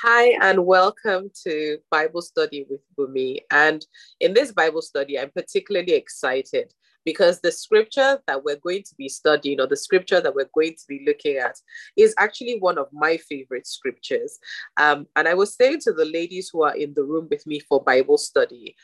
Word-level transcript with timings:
Hi, 0.00 0.36
and 0.40 0.64
welcome 0.64 1.30
to 1.44 1.78
Bible 1.90 2.22
Study 2.22 2.66
with 2.70 2.80
Bumi. 2.96 3.38
And 3.50 3.84
in 4.20 4.32
this 4.32 4.52
Bible 4.52 4.80
study, 4.80 5.18
I'm 5.18 5.30
particularly 5.30 5.92
excited 5.92 6.72
because 7.04 7.40
the 7.40 7.50
scripture 7.50 8.20
that 8.26 8.44
we're 8.44 8.60
going 8.62 8.82
to 8.82 8.94
be 8.96 9.08
studying, 9.08 9.60
or 9.60 9.66
the 9.66 9.76
scripture 9.76 10.20
that 10.20 10.34
we're 10.34 10.50
going 10.54 10.74
to 10.74 10.84
be 10.88 11.04
looking 11.06 11.36
at, 11.36 11.56
is 11.96 12.14
actually 12.18 12.58
one 12.58 12.78
of 12.78 12.86
my 12.92 13.16
favorite 13.16 13.66
scriptures. 13.66 14.38
Um, 14.76 15.06
and 15.16 15.26
I 15.26 15.34
was 15.34 15.56
saying 15.56 15.80
to 15.80 15.92
the 15.92 16.04
ladies 16.04 16.50
who 16.52 16.62
are 16.62 16.76
in 16.76 16.94
the 16.94 17.04
room 17.04 17.28
with 17.30 17.46
me 17.46 17.60
for 17.60 17.82
Bible 17.82 18.18
study 18.18 18.76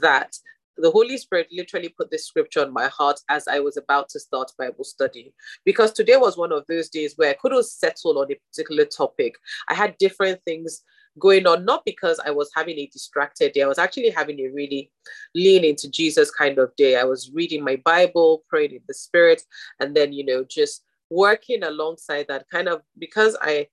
that 0.00 0.36
the 0.78 0.90
Holy 0.90 1.16
Spirit 1.16 1.48
literally 1.50 1.88
put 1.88 2.10
this 2.10 2.26
scripture 2.26 2.60
on 2.60 2.72
my 2.72 2.88
heart 2.88 3.20
as 3.28 3.48
I 3.48 3.60
was 3.60 3.76
about 3.76 4.08
to 4.10 4.20
start 4.20 4.52
Bible 4.58 4.84
study. 4.84 5.34
Because 5.64 5.92
today 5.92 6.16
was 6.16 6.36
one 6.36 6.52
of 6.52 6.64
those 6.68 6.88
days 6.88 7.14
where 7.16 7.30
I 7.30 7.34
couldn't 7.34 7.64
settle 7.66 8.18
on 8.18 8.30
a 8.30 8.36
particular 8.50 8.84
topic. 8.84 9.34
I 9.68 9.74
had 9.74 9.98
different 9.98 10.40
things 10.44 10.82
going 11.18 11.46
on, 11.46 11.64
not 11.64 11.84
because 11.84 12.20
I 12.24 12.30
was 12.30 12.50
having 12.54 12.78
a 12.78 12.86
distracted 12.92 13.52
day. 13.52 13.62
I 13.62 13.66
was 13.66 13.78
actually 13.78 14.10
having 14.10 14.38
a 14.40 14.48
really 14.48 14.90
lean 15.34 15.64
into 15.64 15.90
Jesus 15.90 16.30
kind 16.30 16.58
of 16.58 16.74
day. 16.76 16.96
I 16.96 17.04
was 17.04 17.30
reading 17.32 17.64
my 17.64 17.76
Bible, 17.84 18.44
praying 18.48 18.72
in 18.72 18.82
the 18.86 18.94
Spirit, 18.94 19.42
and 19.80 19.96
then, 19.96 20.12
you 20.12 20.24
know, 20.24 20.44
just 20.44 20.82
working 21.10 21.62
alongside 21.62 22.26
that 22.28 22.44
kind 22.50 22.68
of 22.68 22.82
because 22.98 23.36
I 23.40 23.68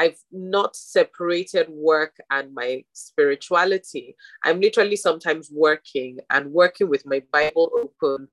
I've 0.00 0.18
not 0.32 0.74
separated 0.76 1.68
work 1.68 2.16
and 2.30 2.54
my 2.54 2.86
spirituality. 2.94 4.16
I'm 4.42 4.58
literally 4.58 4.96
sometimes 4.96 5.50
working 5.52 6.20
and 6.30 6.50
working 6.50 6.88
with 6.88 7.04
my 7.04 7.22
Bible 7.30 7.70
open 7.74 8.28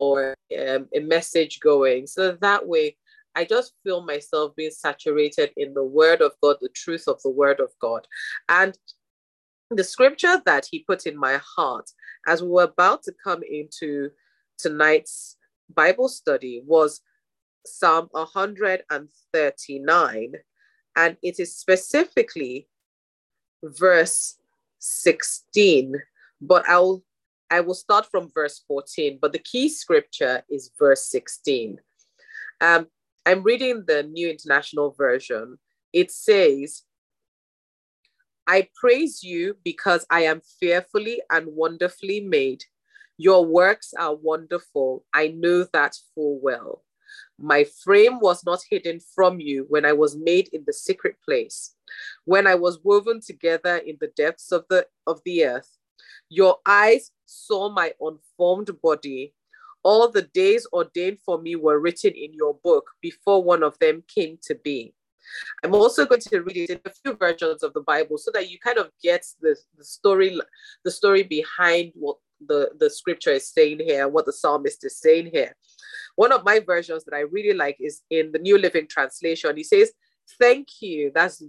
or 0.00 0.34
um, 0.58 0.88
a 0.92 0.98
message 0.98 1.60
going. 1.60 2.08
So 2.08 2.32
that 2.40 2.66
way, 2.66 2.96
I 3.36 3.44
just 3.44 3.74
feel 3.84 4.04
myself 4.04 4.56
being 4.56 4.72
saturated 4.72 5.52
in 5.56 5.72
the 5.72 5.84
Word 5.84 6.20
of 6.20 6.32
God, 6.42 6.56
the 6.60 6.68
truth 6.70 7.04
of 7.06 7.22
the 7.22 7.30
Word 7.30 7.60
of 7.60 7.70
God. 7.80 8.08
And 8.48 8.76
the 9.70 9.84
scripture 9.84 10.42
that 10.46 10.66
He 10.68 10.82
put 10.82 11.06
in 11.06 11.16
my 11.16 11.40
heart 11.56 11.88
as 12.26 12.42
we 12.42 12.48
were 12.48 12.64
about 12.64 13.04
to 13.04 13.14
come 13.22 13.44
into 13.48 14.10
tonight's 14.58 15.36
Bible 15.72 16.08
study 16.08 16.64
was 16.66 17.02
Psalm 17.64 18.08
139 18.10 20.32
and 20.96 21.16
it 21.22 21.38
is 21.38 21.56
specifically 21.56 22.68
verse 23.62 24.38
16 24.78 25.94
but 26.40 26.68
i'll 26.68 27.02
i 27.50 27.60
will 27.60 27.74
start 27.74 28.06
from 28.10 28.30
verse 28.34 28.62
14 28.68 29.18
but 29.20 29.32
the 29.32 29.38
key 29.38 29.68
scripture 29.68 30.42
is 30.50 30.70
verse 30.78 31.06
16 31.10 31.78
um, 32.60 32.86
i'm 33.26 33.42
reading 33.42 33.84
the 33.86 34.02
new 34.02 34.28
international 34.28 34.94
version. 34.96 35.58
It 35.92 36.10
says 36.10 36.82
i 38.46 38.68
praise 38.74 39.22
you 39.22 39.56
because 39.64 40.04
i 40.10 40.22
am 40.22 40.42
fearfully 40.60 41.22
and 41.30 41.46
wonderfully 41.48 42.20
made. 42.20 42.64
Your 43.16 43.46
works 43.46 43.94
are 43.96 44.14
wonderful. 44.14 45.04
I 45.14 45.28
know 45.28 45.66
that 45.72 45.96
full 46.14 46.40
well 46.42 46.82
my 47.38 47.64
frame 47.82 48.20
was 48.20 48.44
not 48.44 48.60
hidden 48.68 49.00
from 49.14 49.40
you 49.40 49.66
when 49.68 49.84
I 49.84 49.92
was 49.92 50.16
made 50.16 50.48
in 50.52 50.64
the 50.66 50.72
secret 50.72 51.16
place, 51.24 51.74
when 52.24 52.46
I 52.46 52.54
was 52.54 52.78
woven 52.84 53.20
together 53.20 53.76
in 53.78 53.96
the 54.00 54.12
depths 54.16 54.52
of 54.52 54.64
the 54.68 54.86
of 55.06 55.20
the 55.24 55.44
earth. 55.44 55.76
Your 56.28 56.58
eyes 56.66 57.10
saw 57.26 57.68
my 57.70 57.92
unformed 58.00 58.70
body. 58.82 59.34
All 59.82 60.10
the 60.10 60.22
days 60.22 60.66
ordained 60.72 61.18
for 61.26 61.38
me 61.38 61.56
were 61.56 61.78
written 61.78 62.12
in 62.12 62.32
your 62.32 62.54
book 62.64 62.90
before 63.02 63.42
one 63.42 63.62
of 63.62 63.78
them 63.80 64.02
came 64.08 64.38
to 64.44 64.54
be. 64.54 64.94
I'm 65.62 65.74
also 65.74 66.06
going 66.06 66.20
to 66.22 66.40
read 66.40 66.56
it 66.56 66.70
in 66.70 66.80
a 66.84 66.90
few 66.90 67.14
versions 67.16 67.62
of 67.62 67.72
the 67.74 67.82
Bible 67.82 68.18
so 68.18 68.30
that 68.32 68.50
you 68.50 68.58
kind 68.58 68.78
of 68.78 68.90
get 69.02 69.26
the, 69.40 69.56
the 69.76 69.84
story 69.84 70.38
the 70.84 70.90
story 70.90 71.22
behind 71.22 71.92
what 71.94 72.16
the, 72.46 72.70
the 72.78 72.90
scripture 72.90 73.32
is 73.32 73.48
saying 73.48 73.80
here, 73.80 74.08
what 74.08 74.26
the 74.26 74.32
psalmist 74.32 74.84
is 74.84 74.98
saying 74.98 75.30
here. 75.32 75.54
One 76.16 76.32
of 76.32 76.44
my 76.44 76.60
versions 76.60 77.04
that 77.04 77.14
I 77.14 77.20
really 77.20 77.56
like 77.56 77.76
is 77.80 78.02
in 78.10 78.32
the 78.32 78.38
New 78.38 78.58
Living 78.58 78.86
Translation. 78.88 79.56
He 79.56 79.64
says, 79.64 79.92
Thank 80.38 80.68
you. 80.80 81.12
That's 81.14 81.42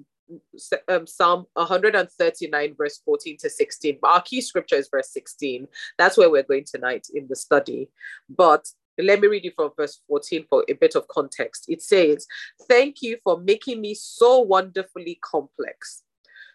um, 0.87 1.07
Psalm 1.07 1.45
139, 1.53 2.75
verse 2.77 2.99
14 3.05 3.37
to 3.41 3.49
16. 3.49 3.99
But 4.01 4.11
our 4.11 4.21
key 4.21 4.41
scripture 4.41 4.75
is 4.75 4.89
verse 4.89 5.09
16. 5.11 5.67
That's 5.97 6.17
where 6.17 6.29
we're 6.29 6.43
going 6.43 6.65
tonight 6.65 7.07
in 7.13 7.27
the 7.27 7.35
study. 7.35 7.89
But 8.29 8.67
let 8.97 9.19
me 9.19 9.27
read 9.27 9.43
you 9.43 9.51
from 9.55 9.71
verse 9.75 10.01
14 10.07 10.45
for 10.49 10.65
a 10.69 10.73
bit 10.73 10.95
of 10.95 11.07
context. 11.07 11.65
It 11.67 11.81
says, 11.81 12.27
Thank 12.67 13.01
you 13.01 13.17
for 13.23 13.39
making 13.39 13.81
me 13.81 13.93
so 13.93 14.39
wonderfully 14.39 15.19
complex. 15.21 16.03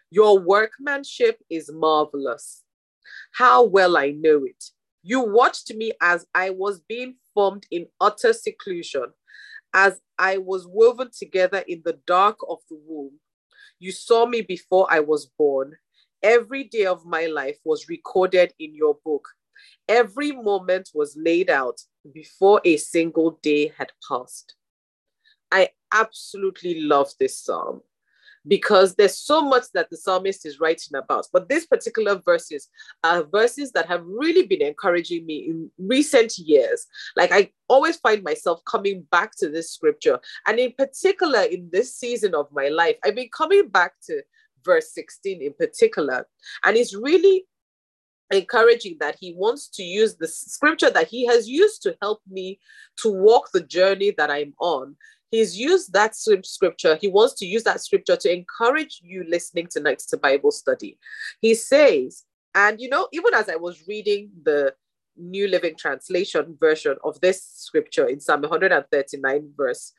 Your 0.09 0.39
workmanship 0.39 1.37
is 1.49 1.71
marvelous. 1.71 2.63
How 3.33 3.63
well 3.63 3.97
I 3.97 4.11
know 4.11 4.43
it. 4.43 4.63
You 5.03 5.21
watched 5.21 5.73
me 5.73 5.93
as 6.01 6.25
I 6.35 6.51
was 6.51 6.79
being 6.79 7.15
formed 7.33 7.65
in 7.71 7.87
utter 7.99 8.33
seclusion, 8.33 9.07
as 9.73 9.99
I 10.17 10.37
was 10.37 10.67
woven 10.67 11.09
together 11.17 11.63
in 11.67 11.81
the 11.83 11.99
dark 12.05 12.37
of 12.47 12.59
the 12.69 12.79
womb. 12.85 13.19
You 13.79 13.91
saw 13.91 14.25
me 14.25 14.41
before 14.41 14.87
I 14.89 14.99
was 14.99 15.31
born. 15.37 15.75
Every 16.21 16.65
day 16.65 16.85
of 16.85 17.05
my 17.05 17.25
life 17.25 17.57
was 17.65 17.89
recorded 17.89 18.53
in 18.59 18.75
your 18.75 18.97
book. 19.03 19.27
Every 19.87 20.31
moment 20.31 20.89
was 20.93 21.17
laid 21.17 21.49
out 21.49 21.81
before 22.13 22.61
a 22.63 22.77
single 22.77 23.39
day 23.41 23.73
had 23.77 23.91
passed. 24.07 24.55
I 25.51 25.69
absolutely 25.91 26.81
love 26.81 27.11
this 27.19 27.39
psalm 27.39 27.81
because 28.47 28.95
there's 28.95 29.17
so 29.17 29.41
much 29.41 29.65
that 29.73 29.89
the 29.89 29.97
psalmist 29.97 30.45
is 30.45 30.59
writing 30.59 30.97
about. 30.97 31.27
But 31.31 31.49
these 31.49 31.65
particular 31.65 32.15
verses 32.15 32.69
are 33.03 33.23
verses 33.23 33.71
that 33.73 33.87
have 33.87 34.03
really 34.05 34.45
been 34.47 34.61
encouraging 34.61 35.25
me 35.25 35.47
in 35.49 35.71
recent 35.77 36.37
years. 36.37 36.87
Like 37.15 37.31
I 37.31 37.51
always 37.67 37.97
find 37.97 38.23
myself 38.23 38.61
coming 38.65 39.07
back 39.11 39.35
to 39.37 39.49
this 39.49 39.71
scripture. 39.71 40.19
And 40.47 40.59
in 40.59 40.73
particular, 40.77 41.41
in 41.43 41.69
this 41.71 41.95
season 41.95 42.35
of 42.35 42.47
my 42.51 42.69
life, 42.69 42.95
I've 43.03 43.15
been 43.15 43.29
coming 43.35 43.69
back 43.69 43.93
to 44.07 44.21
verse 44.63 44.93
16 44.93 45.41
in 45.41 45.53
particular. 45.53 46.27
And 46.63 46.77
it's 46.77 46.95
really 46.95 47.45
encouraging 48.31 48.97
that 48.99 49.17
he 49.19 49.33
wants 49.33 49.67
to 49.67 49.83
use 49.83 50.15
the 50.15 50.27
scripture 50.27 50.89
that 50.89 51.07
he 51.07 51.25
has 51.25 51.47
used 51.49 51.81
to 51.83 51.95
help 52.01 52.21
me 52.29 52.59
to 52.97 53.11
walk 53.11 53.51
the 53.51 53.61
journey 53.61 54.11
that 54.17 54.31
I'm 54.31 54.53
on 54.59 54.95
he's 55.31 55.57
used 55.57 55.93
that 55.93 56.15
scripture. 56.15 56.97
He 57.01 57.07
wants 57.07 57.33
to 57.35 57.45
use 57.45 57.63
that 57.63 57.81
scripture 57.81 58.17
to 58.17 58.31
encourage 58.31 58.99
you 59.01 59.25
listening 59.27 59.67
tonight 59.71 59.99
to 60.09 60.17
Bible 60.17 60.51
study. 60.51 60.99
He 61.39 61.55
says, 61.55 62.25
and 62.53 62.79
you 62.79 62.89
know, 62.89 63.07
even 63.13 63.33
as 63.33 63.49
I 63.49 63.55
was 63.55 63.87
reading 63.87 64.29
the 64.43 64.75
New 65.17 65.47
Living 65.47 65.75
Translation 65.77 66.57
version 66.59 66.97
of 67.03 67.19
this 67.21 67.43
scripture 67.43 68.07
in 68.07 68.19
Psalm 68.19 68.41
139, 68.41 69.51
verse 69.55 69.93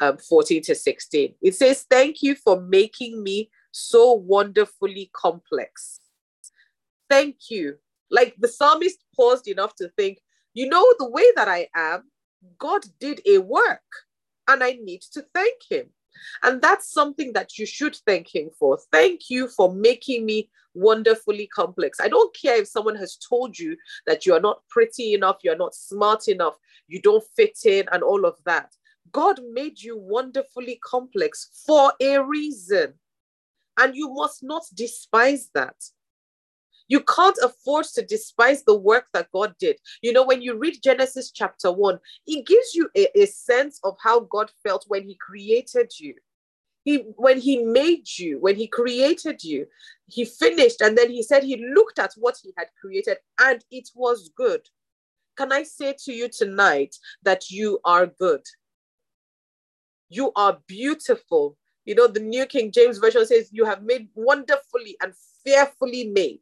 um, 0.00 0.16
14 0.16 0.62
to 0.62 0.74
16, 0.74 1.34
it 1.42 1.54
says, 1.56 1.84
Thank 1.90 2.22
you 2.22 2.36
for 2.36 2.60
making 2.60 3.22
me 3.22 3.50
so 3.72 4.12
wonderfully 4.12 5.10
complex. 5.12 6.00
Thank 7.08 7.50
you. 7.50 7.76
Like 8.10 8.34
the 8.38 8.48
psalmist 8.48 9.04
paused 9.14 9.48
enough 9.48 9.74
to 9.76 9.88
think, 9.90 10.18
you 10.54 10.68
know, 10.68 10.86
the 10.98 11.10
way 11.10 11.24
that 11.36 11.48
I 11.48 11.68
am, 11.74 12.04
God 12.58 12.82
did 13.00 13.20
a 13.26 13.38
work 13.38 13.82
and 14.48 14.62
I 14.62 14.78
need 14.82 15.02
to 15.12 15.22
thank 15.34 15.56
him. 15.68 15.90
And 16.42 16.60
that's 16.60 16.92
something 16.92 17.32
that 17.34 17.58
you 17.58 17.66
should 17.66 17.96
thank 18.06 18.34
him 18.34 18.50
for. 18.58 18.78
Thank 18.90 19.30
you 19.30 19.48
for 19.48 19.72
making 19.72 20.26
me 20.26 20.50
wonderfully 20.74 21.46
complex. 21.48 21.98
I 22.00 22.08
don't 22.08 22.34
care 22.34 22.56
if 22.56 22.68
someone 22.68 22.96
has 22.96 23.16
told 23.16 23.58
you 23.58 23.76
that 24.06 24.26
you 24.26 24.34
are 24.34 24.40
not 24.40 24.62
pretty 24.68 25.14
enough, 25.14 25.38
you're 25.42 25.56
not 25.56 25.74
smart 25.74 26.28
enough, 26.28 26.56
you 26.88 27.00
don't 27.00 27.24
fit 27.36 27.58
in, 27.64 27.86
and 27.92 28.02
all 28.02 28.24
of 28.24 28.36
that. 28.46 28.72
God 29.12 29.40
made 29.52 29.80
you 29.80 29.96
wonderfully 29.96 30.80
complex 30.84 31.62
for 31.66 31.92
a 32.00 32.18
reason. 32.18 32.94
And 33.78 33.94
you 33.94 34.12
must 34.12 34.42
not 34.42 34.64
despise 34.74 35.50
that. 35.54 35.76
You 36.88 37.00
can't 37.00 37.36
afford 37.42 37.84
to 37.94 38.02
despise 38.02 38.64
the 38.64 38.76
work 38.76 39.06
that 39.12 39.30
God 39.32 39.54
did. 39.60 39.76
You 40.02 40.12
know, 40.12 40.24
when 40.24 40.42
you 40.42 40.56
read 40.56 40.82
Genesis 40.82 41.30
chapter 41.30 41.70
1, 41.70 41.98
it 42.26 42.46
gives 42.46 42.74
you 42.74 42.88
a, 42.96 43.06
a 43.22 43.26
sense 43.26 43.78
of 43.84 43.96
how 44.02 44.20
God 44.20 44.50
felt 44.62 44.84
when 44.88 45.04
He 45.04 45.16
created 45.16 45.92
you. 45.98 46.14
He, 46.84 47.04
when 47.16 47.38
he 47.38 47.62
made 47.62 48.06
you, 48.16 48.38
when 48.40 48.56
he 48.56 48.66
created 48.66 49.44
you, 49.44 49.66
he 50.06 50.24
finished 50.24 50.80
and 50.80 50.96
then 50.96 51.10
he 51.10 51.22
said 51.22 51.42
he 51.42 51.62
looked 51.74 51.98
at 51.98 52.14
what 52.16 52.36
he 52.42 52.54
had 52.56 52.68
created 52.80 53.18
and 53.38 53.62
it 53.70 53.90
was 53.94 54.30
good. 54.34 54.62
Can 55.36 55.52
I 55.52 55.64
say 55.64 55.94
to 56.04 56.12
you 56.14 56.30
tonight 56.30 56.96
that 57.24 57.50
you 57.50 57.78
are 57.84 58.06
good? 58.06 58.40
You 60.08 60.32
are 60.34 60.58
beautiful. 60.66 61.58
You 61.84 61.94
know, 61.94 62.06
the 62.06 62.20
New 62.20 62.46
King 62.46 62.72
James 62.72 62.98
Version 62.98 63.26
says, 63.26 63.50
You 63.52 63.64
have 63.66 63.82
made 63.82 64.08
wonderfully 64.14 64.96
and 65.02 65.12
fearfully 65.44 66.04
made. 66.08 66.40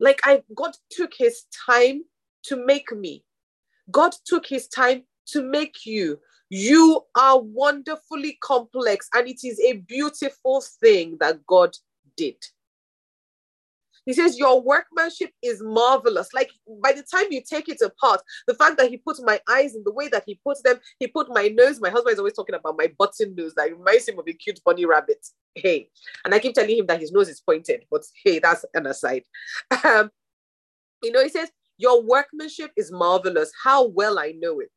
Like 0.00 0.20
I 0.24 0.42
God 0.54 0.72
took 0.90 1.12
his 1.16 1.44
time 1.66 2.02
to 2.44 2.56
make 2.56 2.92
me. 2.92 3.24
God 3.90 4.12
took 4.24 4.46
his 4.46 4.68
time 4.68 5.04
to 5.28 5.42
make 5.42 5.84
you. 5.84 6.20
You 6.50 7.02
are 7.14 7.40
wonderfully 7.40 8.38
complex, 8.42 9.08
and 9.14 9.28
it 9.28 9.40
is 9.44 9.60
a 9.60 9.74
beautiful 9.74 10.62
thing 10.80 11.16
that 11.20 11.46
God 11.46 11.76
did. 12.16 12.36
He 14.08 14.14
says, 14.14 14.38
Your 14.38 14.62
workmanship 14.62 15.32
is 15.42 15.62
marvelous. 15.62 16.32
Like 16.32 16.50
by 16.82 16.92
the 16.92 17.02
time 17.02 17.26
you 17.30 17.42
take 17.42 17.68
it 17.68 17.82
apart, 17.82 18.22
the 18.46 18.54
fact 18.54 18.78
that 18.78 18.88
he 18.88 18.96
put 18.96 19.22
my 19.22 19.38
eyes 19.46 19.74
in 19.74 19.82
the 19.84 19.92
way 19.92 20.08
that 20.08 20.22
he 20.26 20.40
puts 20.42 20.62
them, 20.62 20.78
he 20.98 21.08
put 21.08 21.28
my 21.28 21.48
nose. 21.48 21.78
My 21.78 21.90
husband 21.90 22.14
is 22.14 22.18
always 22.18 22.32
talking 22.32 22.54
about 22.54 22.78
my 22.78 22.90
button 22.98 23.34
nose 23.34 23.52
that 23.56 23.70
reminds 23.70 24.08
him 24.08 24.18
of 24.18 24.26
a 24.26 24.32
cute 24.32 24.60
bunny 24.64 24.86
rabbit. 24.86 25.26
Hey, 25.62 25.90
and 26.24 26.34
I 26.34 26.38
keep 26.38 26.54
telling 26.54 26.78
him 26.78 26.86
that 26.86 27.00
his 27.00 27.12
nose 27.12 27.28
is 27.28 27.40
pointed, 27.40 27.84
but 27.90 28.02
hey, 28.24 28.38
that's 28.38 28.64
an 28.74 28.86
aside. 28.86 29.24
Um, 29.84 30.10
you 31.02 31.12
know, 31.12 31.22
he 31.22 31.28
says, 31.28 31.50
Your 31.76 32.02
workmanship 32.02 32.72
is 32.76 32.90
marvelous. 32.90 33.50
How 33.62 33.86
well 33.86 34.18
I 34.18 34.32
know 34.38 34.60
it. 34.60 34.72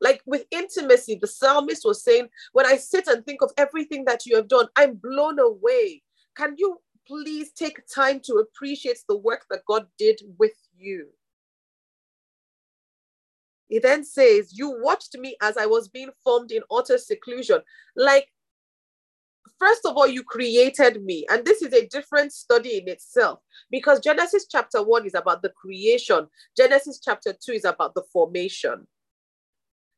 Like 0.00 0.22
with 0.26 0.44
intimacy, 0.50 1.18
the 1.20 1.26
psalmist 1.26 1.84
was 1.84 2.02
saying, 2.02 2.28
When 2.52 2.66
I 2.66 2.76
sit 2.76 3.06
and 3.08 3.24
think 3.24 3.42
of 3.42 3.52
everything 3.56 4.04
that 4.06 4.26
you 4.26 4.36
have 4.36 4.48
done, 4.48 4.66
I'm 4.76 4.94
blown 4.94 5.38
away. 5.38 6.02
Can 6.36 6.54
you 6.58 6.78
please 7.06 7.52
take 7.52 7.80
time 7.86 8.20
to 8.20 8.34
appreciate 8.34 8.98
the 9.08 9.16
work 9.16 9.44
that 9.50 9.64
God 9.66 9.86
did 9.98 10.20
with 10.38 10.56
you. 10.76 11.08
He 13.68 13.78
then 13.78 14.04
says, 14.04 14.56
You 14.56 14.78
watched 14.82 15.16
me 15.16 15.36
as 15.42 15.56
I 15.56 15.66
was 15.66 15.88
being 15.88 16.10
formed 16.22 16.50
in 16.50 16.62
utter 16.70 16.98
seclusion. 16.98 17.60
Like, 17.96 18.28
first 19.58 19.84
of 19.84 19.96
all, 19.96 20.06
you 20.06 20.22
created 20.22 21.04
me. 21.04 21.26
And 21.30 21.44
this 21.44 21.62
is 21.62 21.72
a 21.72 21.86
different 21.86 22.32
study 22.32 22.78
in 22.78 22.88
itself 22.88 23.40
because 23.70 24.00
Genesis 24.00 24.46
chapter 24.50 24.82
1 24.82 25.06
is 25.06 25.14
about 25.14 25.42
the 25.42 25.50
creation, 25.50 26.26
Genesis 26.56 27.00
chapter 27.02 27.32
2 27.32 27.52
is 27.52 27.64
about 27.64 27.94
the 27.94 28.02
formation. 28.12 28.86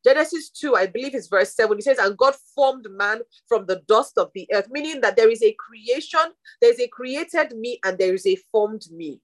Genesis 0.07 0.51
2, 0.51 0.77
I 0.77 0.87
believe 0.87 1.17
is 1.17 1.27
verse 1.27 1.53
7. 1.57 1.79
It 1.79 1.83
says, 1.83 1.99
And 1.99 2.17
God 2.17 2.37
formed 2.55 2.87
man 2.91 3.23
from 3.49 3.67
the 3.67 3.83
dust 3.89 4.13
of 4.19 4.31
the 4.37 4.49
earth, 4.55 4.69
meaning 4.71 5.01
that 5.01 5.17
there 5.17 5.29
is 5.29 5.43
a 5.43 5.57
creation, 5.59 6.33
there's 6.63 6.79
a 6.79 6.87
created 6.87 7.57
me, 7.57 7.81
and 7.85 7.99
there 7.99 8.15
is 8.15 8.25
a 8.25 8.37
formed 8.53 8.87
me. 8.93 9.21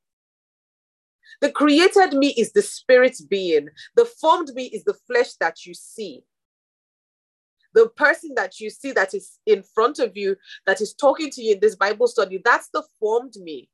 The 1.40 1.52
created 1.52 2.14
me 2.14 2.34
is 2.37 2.52
the 2.52 2.62
spirit 2.62 3.17
being, 3.29 3.69
the 3.94 4.05
formed 4.05 4.50
me 4.55 4.64
is 4.67 4.82
the 4.82 4.96
flesh 5.06 5.34
that 5.34 5.64
you 5.67 5.75
see. 5.75 6.25
The 7.74 7.88
person 7.96 8.32
that 8.36 8.60
you 8.60 8.70
see 8.70 8.92
that 8.92 9.14
is 9.14 9.38
in 9.46 9.62
front 9.62 9.98
of 9.98 10.16
you, 10.16 10.36
that 10.66 10.80
is 10.80 10.94
talking 10.94 11.30
to 11.30 11.42
you 11.42 11.54
in 11.54 11.60
this 11.60 11.76
Bible 11.76 12.06
study, 12.06 12.40
that's 12.44 12.69
the 12.72 12.82
formed 13.00 13.34
me. 13.36 13.69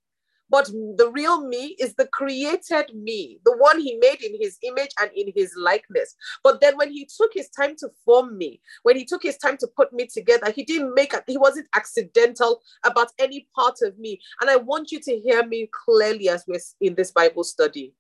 But 0.50 0.66
the 0.66 1.10
real 1.12 1.46
me 1.46 1.76
is 1.78 1.94
the 1.94 2.06
created 2.06 2.94
me, 2.94 3.38
the 3.44 3.56
one 3.56 3.78
he 3.80 3.98
made 4.00 4.22
in 4.22 4.32
his 4.40 4.56
image 4.62 4.90
and 5.00 5.10
in 5.14 5.32
his 5.36 5.52
likeness. 5.56 6.14
But 6.42 6.60
then 6.60 6.76
when 6.76 6.90
he 6.90 7.06
took 7.06 7.32
his 7.34 7.50
time 7.50 7.76
to 7.80 7.90
form 8.04 8.38
me, 8.38 8.60
when 8.82 8.96
he 8.96 9.04
took 9.04 9.22
his 9.22 9.36
time 9.36 9.58
to 9.58 9.68
put 9.76 9.92
me 9.92 10.06
together, 10.06 10.50
he 10.50 10.64
didn't 10.64 10.94
make 10.94 11.12
it, 11.12 11.24
he 11.26 11.36
wasn't 11.36 11.68
accidental 11.74 12.62
about 12.84 13.12
any 13.18 13.46
part 13.54 13.78
of 13.82 13.98
me. 13.98 14.20
And 14.40 14.48
I 14.48 14.56
want 14.56 14.90
you 14.90 15.00
to 15.00 15.18
hear 15.18 15.46
me 15.46 15.68
clearly 15.84 16.28
as 16.30 16.44
we're 16.48 16.60
in 16.80 16.94
this 16.94 17.10
Bible 17.10 17.44
study. 17.44 17.94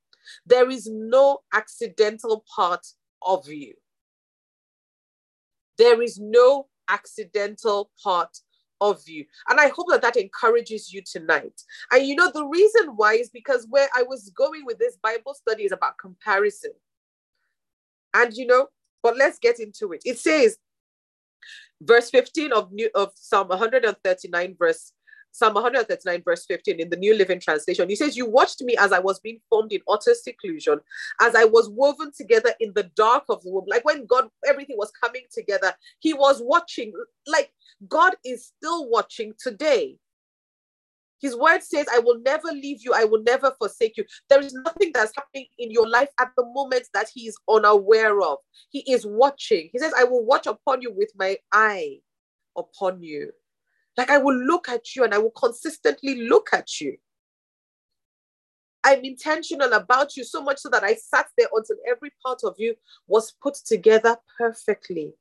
There 0.46 0.70
is 0.70 0.88
no 0.90 1.40
accidental 1.52 2.44
part 2.54 2.86
of 3.22 3.48
you. 3.48 3.74
There 5.78 6.02
is 6.02 6.18
no 6.18 6.66
accidental 6.88 7.90
part 8.02 8.36
of 8.80 9.02
you. 9.06 9.24
And 9.48 9.60
I 9.60 9.68
hope 9.68 9.86
that 9.90 10.02
that 10.02 10.16
encourages 10.16 10.92
you 10.92 11.02
tonight. 11.02 11.60
And 11.90 12.06
you 12.06 12.14
know, 12.14 12.30
the 12.32 12.44
reason 12.44 12.92
why 12.96 13.14
is 13.14 13.30
because 13.30 13.66
where 13.68 13.88
I 13.96 14.02
was 14.02 14.30
going 14.30 14.64
with 14.64 14.78
this 14.78 14.96
Bible 15.02 15.34
study 15.34 15.64
is 15.64 15.72
about 15.72 15.98
comparison. 15.98 16.72
And 18.14 18.34
you 18.34 18.46
know, 18.46 18.68
but 19.02 19.16
let's 19.16 19.38
get 19.38 19.60
into 19.60 19.92
it. 19.92 20.02
It 20.04 20.18
says, 20.18 20.58
verse 21.80 22.10
15 22.10 22.52
of 22.52 22.72
new 22.72 22.90
of 22.94 23.12
Psalm 23.14 23.48
139, 23.48 24.56
verse 24.58 24.92
Psalm 25.32 25.54
139, 25.54 26.22
verse 26.24 26.44
15 26.46 26.80
in 26.80 26.90
the 26.90 26.96
New 26.96 27.14
Living 27.14 27.40
Translation. 27.40 27.88
He 27.88 27.96
says, 27.96 28.16
You 28.16 28.26
watched 28.28 28.62
me 28.62 28.76
as 28.76 28.92
I 28.92 28.98
was 28.98 29.20
being 29.20 29.40
formed 29.48 29.72
in 29.72 29.80
utter 29.88 30.14
seclusion, 30.14 30.80
as 31.20 31.34
I 31.34 31.44
was 31.44 31.68
woven 31.70 32.10
together 32.16 32.52
in 32.60 32.72
the 32.74 32.90
dark 32.96 33.24
of 33.28 33.42
the 33.42 33.50
womb. 33.50 33.64
Like 33.68 33.84
when 33.84 34.06
God, 34.06 34.28
everything 34.46 34.76
was 34.76 34.90
coming 35.02 35.22
together, 35.32 35.72
He 36.00 36.12
was 36.12 36.42
watching. 36.42 36.92
Like 37.26 37.52
God 37.88 38.14
is 38.24 38.46
still 38.46 38.88
watching 38.88 39.34
today. 39.38 39.98
His 41.20 41.36
word 41.36 41.62
says, 41.62 41.86
I 41.92 41.98
will 41.98 42.20
never 42.20 42.48
leave 42.48 42.84
you, 42.84 42.92
I 42.94 43.04
will 43.04 43.22
never 43.22 43.52
forsake 43.58 43.96
you. 43.96 44.04
There 44.28 44.40
is 44.40 44.54
nothing 44.54 44.92
that's 44.94 45.12
happening 45.16 45.46
in 45.58 45.70
your 45.70 45.88
life 45.88 46.10
at 46.20 46.30
the 46.36 46.44
moment 46.46 46.88
that 46.94 47.08
He 47.12 47.26
is 47.26 47.36
unaware 47.48 48.20
of. 48.20 48.38
He 48.70 48.80
is 48.90 49.04
watching. 49.06 49.68
He 49.72 49.78
says, 49.78 49.92
I 49.98 50.04
will 50.04 50.24
watch 50.24 50.46
upon 50.46 50.82
you 50.82 50.92
with 50.92 51.10
my 51.16 51.36
eye 51.52 51.98
upon 52.56 53.02
you. 53.02 53.32
Like 53.98 54.10
I 54.10 54.18
will 54.18 54.36
look 54.36 54.68
at 54.68 54.94
you 54.94 55.02
and 55.02 55.12
I 55.12 55.18
will 55.18 55.32
consistently 55.32 56.28
look 56.28 56.50
at 56.52 56.80
you. 56.80 56.96
I'm 58.84 59.04
intentional 59.04 59.72
about 59.72 60.16
you 60.16 60.22
so 60.22 60.40
much 60.40 60.58
so 60.58 60.68
that 60.68 60.84
I 60.84 60.94
sat 60.94 61.26
there 61.36 61.48
until 61.52 61.76
every 61.86 62.12
part 62.24 62.44
of 62.44 62.54
you 62.58 62.76
was 63.08 63.34
put 63.42 63.54
together 63.54 64.16
perfectly. 64.38 65.14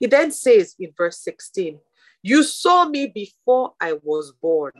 He 0.00 0.06
then 0.06 0.32
says 0.32 0.74
in 0.78 0.94
verse 0.96 1.22
16, 1.22 1.78
You 2.22 2.42
saw 2.42 2.88
me 2.88 3.06
before 3.06 3.74
I 3.78 3.98
was 4.02 4.32
born. 4.32 4.72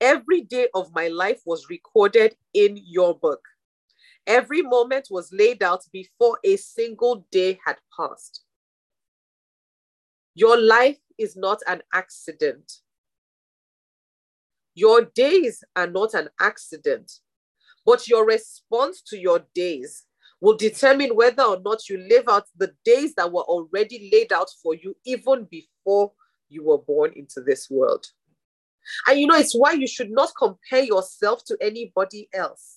Every 0.00 0.40
day 0.40 0.68
of 0.74 0.94
my 0.94 1.08
life 1.08 1.42
was 1.44 1.68
recorded 1.68 2.36
in 2.54 2.80
your 2.82 3.14
book. 3.14 3.42
Every 4.26 4.62
moment 4.62 5.08
was 5.10 5.30
laid 5.30 5.62
out 5.62 5.84
before 5.92 6.38
a 6.42 6.56
single 6.56 7.26
day 7.30 7.60
had 7.66 7.76
passed. 7.94 8.44
Your 10.34 10.60
life 10.60 10.98
is 11.18 11.36
not 11.36 11.60
an 11.66 11.82
accident. 11.92 12.80
Your 14.74 15.04
days 15.14 15.62
are 15.76 15.86
not 15.86 16.14
an 16.14 16.28
accident, 16.40 17.12
but 17.86 18.08
your 18.08 18.26
response 18.26 19.02
to 19.02 19.18
your 19.18 19.44
days 19.54 20.04
will 20.40 20.56
determine 20.56 21.14
whether 21.14 21.44
or 21.44 21.60
not 21.64 21.88
you 21.88 21.98
live 22.10 22.28
out 22.28 22.46
the 22.56 22.72
days 22.84 23.14
that 23.14 23.32
were 23.32 23.42
already 23.42 24.10
laid 24.12 24.32
out 24.32 24.48
for 24.62 24.74
you 24.74 24.96
even 25.06 25.46
before 25.50 26.12
you 26.48 26.64
were 26.64 26.78
born 26.78 27.12
into 27.14 27.40
this 27.40 27.70
world. 27.70 28.04
And 29.06 29.18
you 29.18 29.26
know, 29.26 29.36
it's 29.36 29.54
why 29.54 29.72
you 29.72 29.86
should 29.86 30.10
not 30.10 30.32
compare 30.36 30.82
yourself 30.82 31.44
to 31.46 31.56
anybody 31.60 32.28
else. 32.34 32.73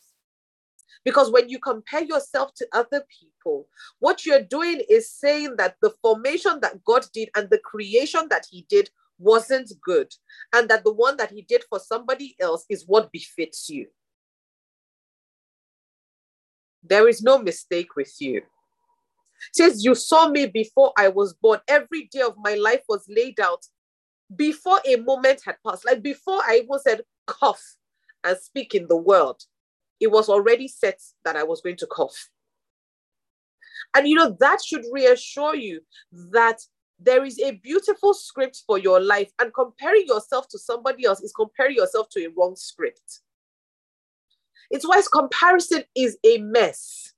Because 1.03 1.31
when 1.31 1.49
you 1.49 1.59
compare 1.59 2.03
yourself 2.03 2.53
to 2.55 2.67
other 2.73 3.03
people, 3.19 3.67
what 3.99 4.25
you're 4.25 4.43
doing 4.43 4.81
is 4.89 5.11
saying 5.11 5.55
that 5.57 5.75
the 5.81 5.91
formation 6.01 6.59
that 6.61 6.83
God 6.83 7.05
did 7.13 7.29
and 7.35 7.49
the 7.49 7.59
creation 7.59 8.27
that 8.29 8.45
He 8.49 8.65
did 8.69 8.89
wasn't 9.19 9.71
good, 9.83 10.13
and 10.53 10.69
that 10.69 10.83
the 10.83 10.93
one 10.93 11.17
that 11.17 11.31
He 11.31 11.41
did 11.41 11.63
for 11.69 11.79
somebody 11.79 12.35
else 12.39 12.65
is 12.69 12.83
what 12.85 13.11
befits 13.11 13.69
you. 13.69 13.87
There 16.83 17.07
is 17.07 17.21
no 17.21 17.37
mistake 17.39 17.95
with 17.95 18.13
you. 18.19 18.43
Since 19.53 19.83
You 19.83 19.95
saw 19.95 20.29
me 20.29 20.47
before 20.47 20.93
I 20.97 21.09
was 21.09 21.33
born. 21.33 21.59
Every 21.67 22.09
day 22.11 22.21
of 22.21 22.35
my 22.37 22.55
life 22.55 22.83
was 22.87 23.05
laid 23.09 23.39
out 23.39 23.65
before 24.35 24.79
a 24.85 24.97
moment 24.97 25.41
had 25.45 25.57
passed. 25.65 25.85
Like 25.85 26.01
before 26.01 26.41
I 26.45 26.61
even 26.63 26.79
said 26.79 27.01
cough 27.25 27.63
and 28.23 28.37
speak 28.37 28.75
in 28.75 28.87
the 28.87 28.97
world, 28.97 29.41
it 29.99 30.11
was 30.11 30.29
already 30.29 30.67
set 30.67 31.01
that 31.25 31.35
I 31.35 31.43
was 31.43 31.61
going 31.61 31.77
to 31.77 31.87
cough. 31.87 32.29
And 33.95 34.07
you 34.07 34.15
know, 34.15 34.35
that 34.39 34.59
should 34.63 34.83
reassure 34.91 35.55
you 35.55 35.81
that 36.31 36.59
there 36.99 37.23
is 37.23 37.39
a 37.39 37.51
beautiful 37.51 38.13
script 38.13 38.63
for 38.65 38.77
your 38.79 38.99
life, 38.99 39.31
and 39.39 39.53
comparing 39.53 40.07
yourself 40.07 40.47
to 40.49 40.59
somebody 40.59 41.05
else 41.05 41.21
is 41.21 41.33
comparing 41.33 41.75
yourself 41.75 42.09
to 42.09 42.25
a 42.25 42.29
wrong 42.35 42.55
script. 42.55 43.21
It's 44.69 44.87
why 44.87 45.01
comparison 45.13 45.83
is 45.95 46.17
a 46.23 46.39
mess. 46.39 47.13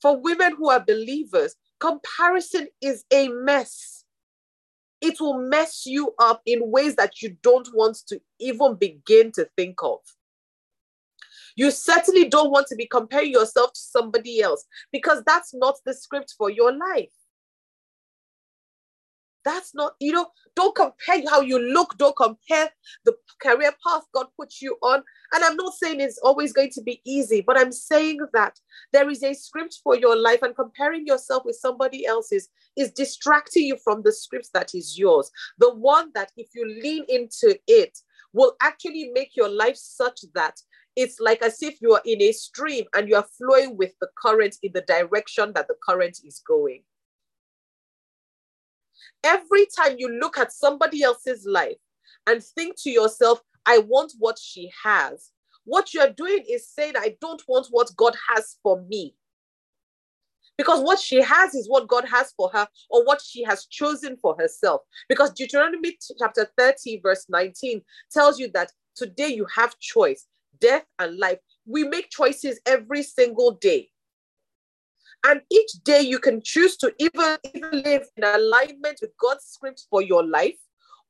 For 0.00 0.20
women 0.20 0.56
who 0.56 0.70
are 0.70 0.80
believers, 0.80 1.54
comparison 1.78 2.68
is 2.80 3.04
a 3.12 3.28
mess 3.28 4.04
it 5.02 5.20
will 5.20 5.38
mess 5.38 5.84
you 5.84 6.14
up 6.18 6.40
in 6.46 6.70
ways 6.70 6.96
that 6.96 7.20
you 7.20 7.36
don't 7.42 7.68
want 7.74 7.98
to 8.06 8.20
even 8.38 8.76
begin 8.76 9.32
to 9.32 9.48
think 9.56 9.82
of. 9.82 9.98
You 11.56 11.70
certainly 11.70 12.28
don't 12.28 12.50
want 12.50 12.68
to 12.68 12.76
be 12.76 12.86
comparing 12.86 13.32
yourself 13.32 13.72
to 13.74 13.80
somebody 13.80 14.40
else 14.40 14.64
because 14.90 15.22
that's 15.26 15.52
not 15.52 15.76
the 15.84 15.92
script 15.92 16.34
for 16.38 16.48
your 16.48 16.72
life. 16.72 17.10
That's 19.44 19.74
not, 19.74 19.94
you 20.00 20.12
know, 20.12 20.28
don't 20.54 20.74
compare 20.74 21.22
how 21.28 21.40
you 21.40 21.58
look, 21.58 21.96
don't 21.98 22.16
compare 22.16 22.70
the 23.04 23.14
career 23.40 23.72
path 23.86 24.02
God 24.14 24.26
puts 24.38 24.62
you 24.62 24.76
on. 24.82 25.02
And 25.32 25.44
I'm 25.44 25.56
not 25.56 25.74
saying 25.74 26.00
it's 26.00 26.18
always 26.18 26.52
going 26.52 26.70
to 26.70 26.82
be 26.82 27.00
easy, 27.04 27.40
but 27.40 27.58
I'm 27.58 27.72
saying 27.72 28.20
that 28.34 28.58
there 28.92 29.08
is 29.08 29.22
a 29.22 29.34
script 29.34 29.80
for 29.82 29.96
your 29.96 30.16
life, 30.16 30.42
and 30.42 30.54
comparing 30.54 31.06
yourself 31.06 31.44
with 31.44 31.56
somebody 31.56 32.06
else's 32.06 32.48
is 32.76 32.90
distracting 32.92 33.64
you 33.64 33.76
from 33.82 34.02
the 34.02 34.12
script 34.12 34.50
that 34.54 34.74
is 34.74 34.98
yours. 34.98 35.30
The 35.58 35.74
one 35.74 36.10
that, 36.14 36.32
if 36.36 36.48
you 36.54 36.66
lean 36.82 37.04
into 37.08 37.58
it, 37.66 37.98
will 38.32 38.54
actually 38.60 39.10
make 39.12 39.36
your 39.36 39.48
life 39.48 39.76
such 39.76 40.20
that 40.34 40.60
it's 40.96 41.20
like 41.20 41.42
as 41.42 41.62
if 41.62 41.80
you 41.80 41.94
are 41.94 42.02
in 42.04 42.20
a 42.22 42.32
stream 42.32 42.84
and 42.94 43.08
you 43.08 43.16
are 43.16 43.26
flowing 43.38 43.76
with 43.76 43.92
the 44.00 44.08
current 44.22 44.56
in 44.62 44.72
the 44.72 44.82
direction 44.82 45.52
that 45.54 45.68
the 45.68 45.76
current 45.86 46.18
is 46.24 46.42
going. 46.46 46.82
Every 49.24 49.66
time 49.76 49.96
you 49.98 50.08
look 50.08 50.38
at 50.38 50.52
somebody 50.52 51.02
else's 51.02 51.46
life 51.46 51.76
and 52.26 52.42
think 52.42 52.76
to 52.82 52.90
yourself, 52.90 53.40
I 53.66 53.78
want 53.78 54.12
what 54.18 54.38
she 54.38 54.70
has, 54.82 55.30
what 55.64 55.94
you're 55.94 56.10
doing 56.10 56.44
is 56.48 56.68
saying, 56.68 56.94
I 56.96 57.16
don't 57.20 57.42
want 57.46 57.68
what 57.70 57.94
God 57.96 58.16
has 58.34 58.56
for 58.62 58.82
me. 58.82 59.14
Because 60.58 60.82
what 60.82 60.98
she 60.98 61.22
has 61.22 61.54
is 61.54 61.68
what 61.68 61.88
God 61.88 62.04
has 62.08 62.32
for 62.36 62.50
her, 62.52 62.68
or 62.90 63.04
what 63.04 63.22
she 63.22 63.42
has 63.44 63.66
chosen 63.66 64.16
for 64.16 64.36
herself. 64.38 64.82
Because 65.08 65.32
Deuteronomy 65.32 65.96
chapter 66.18 66.48
30, 66.58 67.00
verse 67.02 67.26
19 67.28 67.82
tells 68.10 68.38
you 68.38 68.50
that 68.52 68.70
today 68.94 69.28
you 69.28 69.46
have 69.54 69.78
choice, 69.78 70.26
death 70.60 70.84
and 70.98 71.18
life. 71.18 71.38
We 71.64 71.84
make 71.84 72.10
choices 72.10 72.60
every 72.66 73.02
single 73.02 73.52
day. 73.52 73.91
And 75.24 75.40
each 75.50 75.70
day 75.84 76.00
you 76.00 76.18
can 76.18 76.42
choose 76.42 76.76
to 76.78 76.92
even, 76.98 77.38
even 77.54 77.82
live 77.82 78.08
in 78.16 78.24
alignment 78.24 78.98
with 79.00 79.12
God's 79.20 79.44
script 79.44 79.86
for 79.88 80.02
your 80.02 80.26
life, 80.26 80.58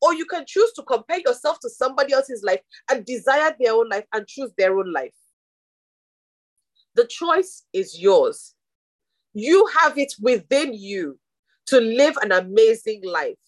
or 0.02 0.14
you 0.14 0.26
can 0.26 0.44
choose 0.46 0.72
to 0.74 0.82
compare 0.82 1.20
yourself 1.20 1.58
to 1.60 1.70
somebody 1.70 2.12
else's 2.12 2.42
life 2.42 2.60
and 2.90 3.06
desire 3.06 3.54
their 3.58 3.72
own 3.72 3.88
life 3.88 4.04
and 4.12 4.26
choose 4.26 4.50
their 4.58 4.78
own 4.78 4.92
life. 4.92 5.14
The 6.94 7.06
choice 7.06 7.64
is 7.72 7.98
yours. 7.98 8.54
You 9.32 9.66
have 9.78 9.96
it 9.96 10.12
within 10.20 10.74
you 10.74 11.18
to 11.66 11.80
live 11.80 12.18
an 12.20 12.32
amazing 12.32 13.02
life. 13.04 13.38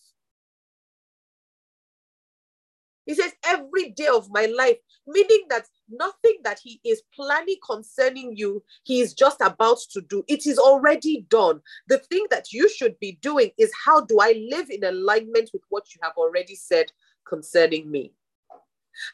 He 3.04 3.14
says, 3.14 3.32
every 3.44 3.90
day 3.90 4.06
of 4.06 4.30
my 4.30 4.46
life, 4.46 4.78
meaning 5.06 5.44
that 5.50 5.66
nothing 5.88 6.38
that 6.44 6.58
he 6.62 6.80
is 6.84 7.02
planning 7.14 7.56
concerning 7.64 8.36
you, 8.36 8.62
he 8.84 9.00
is 9.00 9.14
just 9.14 9.40
about 9.40 9.78
to 9.90 10.00
do. 10.02 10.24
It 10.28 10.46
is 10.46 10.58
already 10.58 11.26
done. 11.28 11.60
The 11.88 11.98
thing 11.98 12.26
that 12.30 12.52
you 12.52 12.68
should 12.68 12.98
be 13.00 13.18
doing 13.20 13.50
is 13.58 13.72
how 13.84 14.02
do 14.02 14.18
I 14.20 14.46
live 14.50 14.70
in 14.70 14.84
alignment 14.84 15.50
with 15.52 15.62
what 15.68 15.94
you 15.94 16.00
have 16.02 16.14
already 16.16 16.54
said 16.54 16.86
concerning 17.26 17.90
me? 17.90 18.12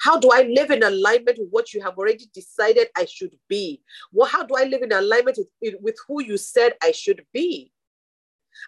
How 0.00 0.18
do 0.18 0.30
I 0.30 0.42
live 0.42 0.70
in 0.70 0.82
alignment 0.82 1.38
with 1.38 1.48
what 1.50 1.72
you 1.72 1.82
have 1.82 1.96
already 1.96 2.26
decided 2.34 2.88
I 2.96 3.06
should 3.06 3.34
be? 3.48 3.80
Well, 4.12 4.28
how 4.28 4.44
do 4.44 4.54
I 4.56 4.64
live 4.64 4.82
in 4.82 4.92
alignment 4.92 5.38
with, 5.60 5.74
with 5.80 5.96
who 6.06 6.22
you 6.22 6.36
said 6.36 6.74
I 6.82 6.92
should 6.92 7.24
be? 7.32 7.72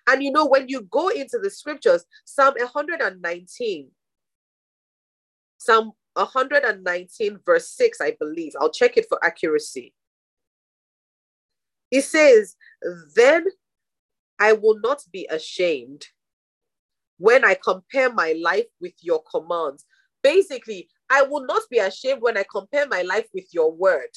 And 0.08 0.22
you 0.22 0.32
know, 0.32 0.46
when 0.46 0.68
you 0.68 0.82
go 0.82 1.08
into 1.08 1.38
the 1.38 1.50
scriptures, 1.50 2.04
Psalm 2.24 2.54
119, 2.58 3.90
Psalm 5.58 5.92
119, 6.14 7.38
verse 7.44 7.68
6, 7.70 8.00
I 8.00 8.16
believe. 8.18 8.52
I'll 8.60 8.70
check 8.70 8.96
it 8.96 9.06
for 9.08 9.22
accuracy. 9.24 9.94
It 11.90 12.02
says, 12.02 12.56
Then 13.14 13.46
I 14.38 14.52
will 14.54 14.78
not 14.80 15.02
be 15.12 15.26
ashamed 15.30 16.06
when 17.18 17.44
I 17.44 17.54
compare 17.54 18.12
my 18.12 18.34
life 18.42 18.66
with 18.80 18.94
your 19.00 19.22
commands. 19.30 19.84
Basically, 20.22 20.88
I 21.08 21.22
will 21.22 21.44
not 21.46 21.62
be 21.70 21.78
ashamed 21.78 22.22
when 22.22 22.36
I 22.36 22.44
compare 22.50 22.86
my 22.88 23.02
life 23.02 23.28
with 23.34 23.52
your 23.52 23.72
word, 23.72 24.10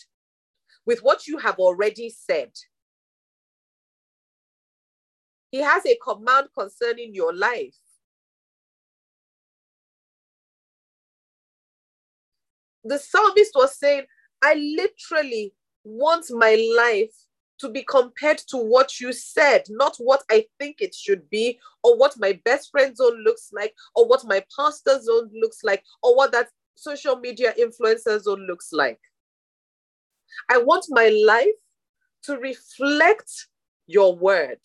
with 0.85 0.99
what 0.99 1.27
you 1.27 1.37
have 1.37 1.59
already 1.59 2.09
said. 2.09 2.51
He 5.51 5.59
has 5.59 5.85
a 5.85 5.97
command 6.03 6.47
concerning 6.57 7.13
your 7.13 7.33
life. 7.33 7.75
The 12.85 12.99
psalmist 12.99 13.51
was 13.55 13.77
saying, 13.77 14.03
I 14.41 14.53
literally 14.53 15.53
want 15.83 16.25
my 16.29 16.55
life 16.77 17.13
to 17.59 17.69
be 17.69 17.83
compared 17.83 18.37
to 18.37 18.57
what 18.57 18.99
you 18.99 19.13
said, 19.13 19.63
not 19.69 19.95
what 19.97 20.23
I 20.29 20.45
think 20.59 20.77
it 20.81 20.93
should 20.93 21.29
be, 21.29 21.59
or 21.83 21.97
what 21.97 22.15
my 22.17 22.39
best 22.45 22.69
friend 22.69 22.95
zone 22.95 23.23
looks 23.23 23.49
like, 23.53 23.73
or 23.95 24.07
what 24.07 24.25
my 24.25 24.43
pastor 24.55 25.01
zone 25.01 25.31
looks 25.33 25.63
like, 25.63 25.83
or 26.03 26.15
what 26.15 26.31
that 26.33 26.49
social 26.75 27.15
media 27.17 27.53
influencer 27.59 28.21
zone 28.21 28.45
looks 28.45 28.71
like. 28.71 28.99
I 30.49 30.57
want 30.57 30.85
my 30.89 31.09
life 31.25 31.47
to 32.23 32.37
reflect 32.37 33.31
your 33.87 34.15
word. 34.15 34.59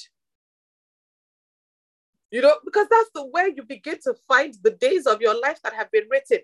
You 2.30 2.42
know, 2.42 2.56
because 2.64 2.86
that's 2.90 3.10
the 3.14 3.26
way 3.26 3.52
you 3.56 3.62
begin 3.62 3.98
to 4.04 4.14
find 4.28 4.54
the 4.62 4.70
days 4.70 5.06
of 5.06 5.20
your 5.20 5.40
life 5.40 5.60
that 5.62 5.74
have 5.74 5.90
been 5.90 6.04
written 6.10 6.38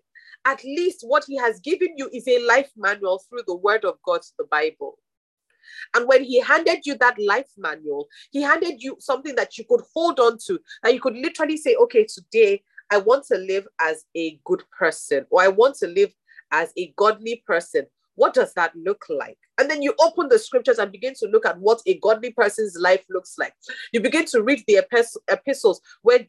at 0.46 0.64
least 0.64 1.00
what 1.02 1.24
he 1.26 1.36
has 1.36 1.60
given 1.60 1.94
you 1.96 2.08
is 2.12 2.26
a 2.28 2.38
life 2.46 2.70
manual 2.76 3.20
through 3.28 3.42
the 3.46 3.56
word 3.56 3.84
of 3.84 3.98
God, 4.04 4.20
the 4.38 4.44
Bible. 4.44 4.98
And 5.94 6.06
when 6.06 6.22
he 6.22 6.40
handed 6.40 6.86
you 6.86 6.96
that 6.98 7.18
life 7.18 7.50
manual, 7.58 8.06
he 8.30 8.40
handed 8.40 8.82
you 8.82 8.96
something 9.00 9.34
that 9.34 9.58
you 9.58 9.64
could 9.68 9.82
hold 9.92 10.20
on 10.20 10.38
to, 10.46 10.60
that 10.82 10.94
you 10.94 11.00
could 11.00 11.16
literally 11.16 11.56
say, 11.56 11.74
okay, 11.74 12.06
today 12.08 12.62
I 12.90 12.98
want 12.98 13.26
to 13.26 13.36
live 13.36 13.66
as 13.80 14.04
a 14.16 14.38
good 14.44 14.62
person, 14.78 15.26
or 15.30 15.42
I 15.42 15.48
want 15.48 15.74
to 15.78 15.88
live 15.88 16.14
as 16.52 16.72
a 16.78 16.94
godly 16.96 17.42
person. 17.46 17.86
What 18.14 18.32
does 18.32 18.54
that 18.54 18.74
look 18.76 19.04
like? 19.10 19.38
And 19.58 19.68
then 19.68 19.82
you 19.82 19.92
open 20.00 20.28
the 20.28 20.38
scriptures 20.38 20.78
and 20.78 20.92
begin 20.92 21.14
to 21.14 21.26
look 21.26 21.44
at 21.44 21.58
what 21.58 21.82
a 21.86 21.98
godly 21.98 22.30
person's 22.30 22.76
life 22.78 23.04
looks 23.10 23.34
like. 23.36 23.52
You 23.92 24.00
begin 24.00 24.24
to 24.26 24.42
read 24.42 24.62
the 24.66 24.80
epistles 25.28 25.80
where 26.02 26.26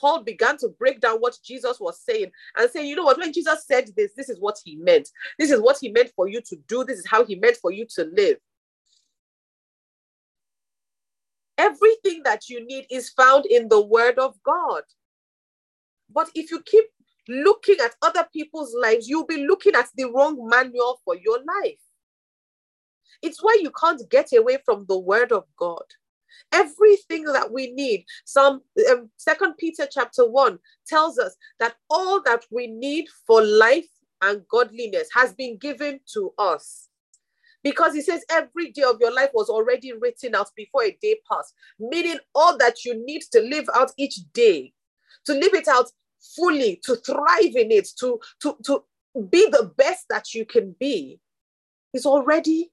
Paul 0.00 0.22
began 0.22 0.56
to 0.58 0.68
break 0.68 1.00
down 1.00 1.18
what 1.18 1.36
Jesus 1.44 1.78
was 1.78 2.00
saying 2.00 2.30
and 2.56 2.70
say, 2.70 2.86
you 2.86 2.96
know 2.96 3.04
what, 3.04 3.18
when 3.18 3.32
Jesus 3.32 3.64
said 3.66 3.90
this, 3.96 4.12
this 4.16 4.28
is 4.28 4.38
what 4.40 4.58
he 4.64 4.76
meant. 4.76 5.08
This 5.38 5.50
is 5.50 5.60
what 5.60 5.78
he 5.80 5.90
meant 5.90 6.12
for 6.16 6.28
you 6.28 6.40
to 6.42 6.56
do. 6.68 6.84
This 6.84 6.98
is 6.98 7.06
how 7.06 7.24
he 7.24 7.36
meant 7.36 7.58
for 7.58 7.70
you 7.70 7.86
to 7.96 8.04
live. 8.16 8.38
Everything 11.58 12.22
that 12.24 12.48
you 12.48 12.64
need 12.64 12.86
is 12.90 13.10
found 13.10 13.44
in 13.46 13.68
the 13.68 13.80
word 13.80 14.18
of 14.18 14.34
God. 14.42 14.82
But 16.12 16.30
if 16.34 16.50
you 16.50 16.62
keep 16.62 16.86
looking 17.28 17.76
at 17.84 17.94
other 18.02 18.26
people's 18.32 18.74
lives, 18.74 19.08
you'll 19.08 19.26
be 19.26 19.46
looking 19.46 19.74
at 19.74 19.88
the 19.96 20.04
wrong 20.04 20.48
manual 20.48 21.00
for 21.04 21.16
your 21.16 21.38
life. 21.38 21.78
It's 23.22 23.42
why 23.42 23.58
you 23.60 23.70
can't 23.78 24.02
get 24.10 24.32
away 24.32 24.58
from 24.64 24.86
the 24.88 24.98
word 24.98 25.32
of 25.32 25.44
God 25.58 25.84
everything 26.52 27.24
that 27.24 27.52
we 27.52 27.72
need. 27.72 28.04
Some 28.24 28.62
um, 28.90 29.10
second 29.16 29.54
peter 29.58 29.86
chapter 29.90 30.28
1 30.28 30.58
tells 30.86 31.18
us 31.18 31.36
that 31.58 31.74
all 31.88 32.22
that 32.24 32.44
we 32.50 32.66
need 32.66 33.06
for 33.26 33.42
life 33.42 33.88
and 34.22 34.42
godliness 34.50 35.08
has 35.14 35.32
been 35.34 35.56
given 35.58 36.00
to 36.14 36.32
us. 36.38 36.88
Because 37.62 37.94
he 37.94 38.00
says 38.00 38.24
every 38.30 38.72
day 38.72 38.82
of 38.82 38.98
your 39.00 39.12
life 39.12 39.30
was 39.34 39.50
already 39.50 39.92
written 39.92 40.34
out 40.34 40.48
before 40.56 40.82
a 40.84 40.96
day 41.02 41.16
passed 41.30 41.54
meaning 41.78 42.18
all 42.34 42.56
that 42.56 42.84
you 42.86 43.04
need 43.04 43.22
to 43.32 43.40
live 43.42 43.68
out 43.74 43.92
each 43.98 44.18
day 44.32 44.72
to 45.26 45.34
live 45.34 45.52
it 45.52 45.68
out 45.68 45.90
fully 46.36 46.80
to 46.84 46.96
thrive 46.96 47.54
in 47.56 47.70
it 47.70 47.88
to 47.98 48.18
to 48.40 48.56
to 48.64 48.82
be 49.28 49.48
the 49.50 49.72
best 49.76 50.06
that 50.08 50.34
you 50.34 50.44
can 50.44 50.74
be 50.78 51.20
is 51.92 52.06
already 52.06 52.70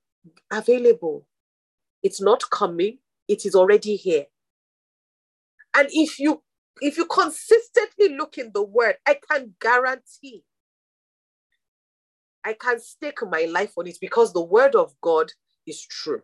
available. 0.51 1.25
It's 2.03 2.21
not 2.21 2.49
coming 2.49 2.99
it 3.27 3.45
is 3.45 3.55
already 3.55 3.95
here. 3.95 4.25
And 5.75 5.87
if 5.91 6.19
you 6.19 6.43
if 6.81 6.97
you 6.97 7.05
consistently 7.05 8.15
look 8.15 8.37
in 8.37 8.51
the 8.53 8.63
word, 8.63 8.95
I 9.05 9.19
can 9.31 9.55
guarantee 9.61 10.43
I 12.45 12.53
can 12.53 12.79
stake 12.79 13.19
my 13.29 13.45
life 13.45 13.73
on 13.77 13.87
it 13.87 13.97
because 14.01 14.33
the 14.33 14.43
word 14.43 14.75
of 14.75 14.93
God 15.01 15.31
is 15.67 15.81
true. 15.81 16.21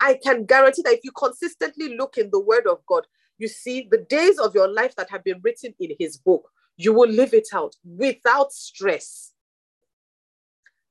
I 0.00 0.18
can 0.22 0.44
guarantee 0.46 0.82
that 0.82 0.94
if 0.94 1.00
you 1.04 1.12
consistently 1.12 1.96
look 1.96 2.18
in 2.18 2.30
the 2.30 2.40
word 2.40 2.66
of 2.66 2.78
God, 2.86 3.06
you 3.38 3.48
see 3.48 3.88
the 3.90 4.06
days 4.08 4.38
of 4.38 4.54
your 4.54 4.68
life 4.68 4.94
that 4.96 5.10
have 5.10 5.24
been 5.24 5.40
written 5.42 5.74
in 5.80 5.96
his 5.98 6.16
book, 6.18 6.48
you 6.76 6.92
will 6.92 7.08
live 7.10 7.34
it 7.34 7.48
out 7.52 7.74
without 7.84 8.52
stress. 8.52 9.32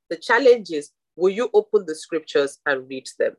The 0.09 0.17
challenge 0.17 0.71
is 0.71 0.91
will 1.15 1.31
you 1.33 1.49
open 1.53 1.85
the 1.85 1.95
scriptures 1.95 2.59
and 2.65 2.89
read 2.89 3.07
them? 3.19 3.35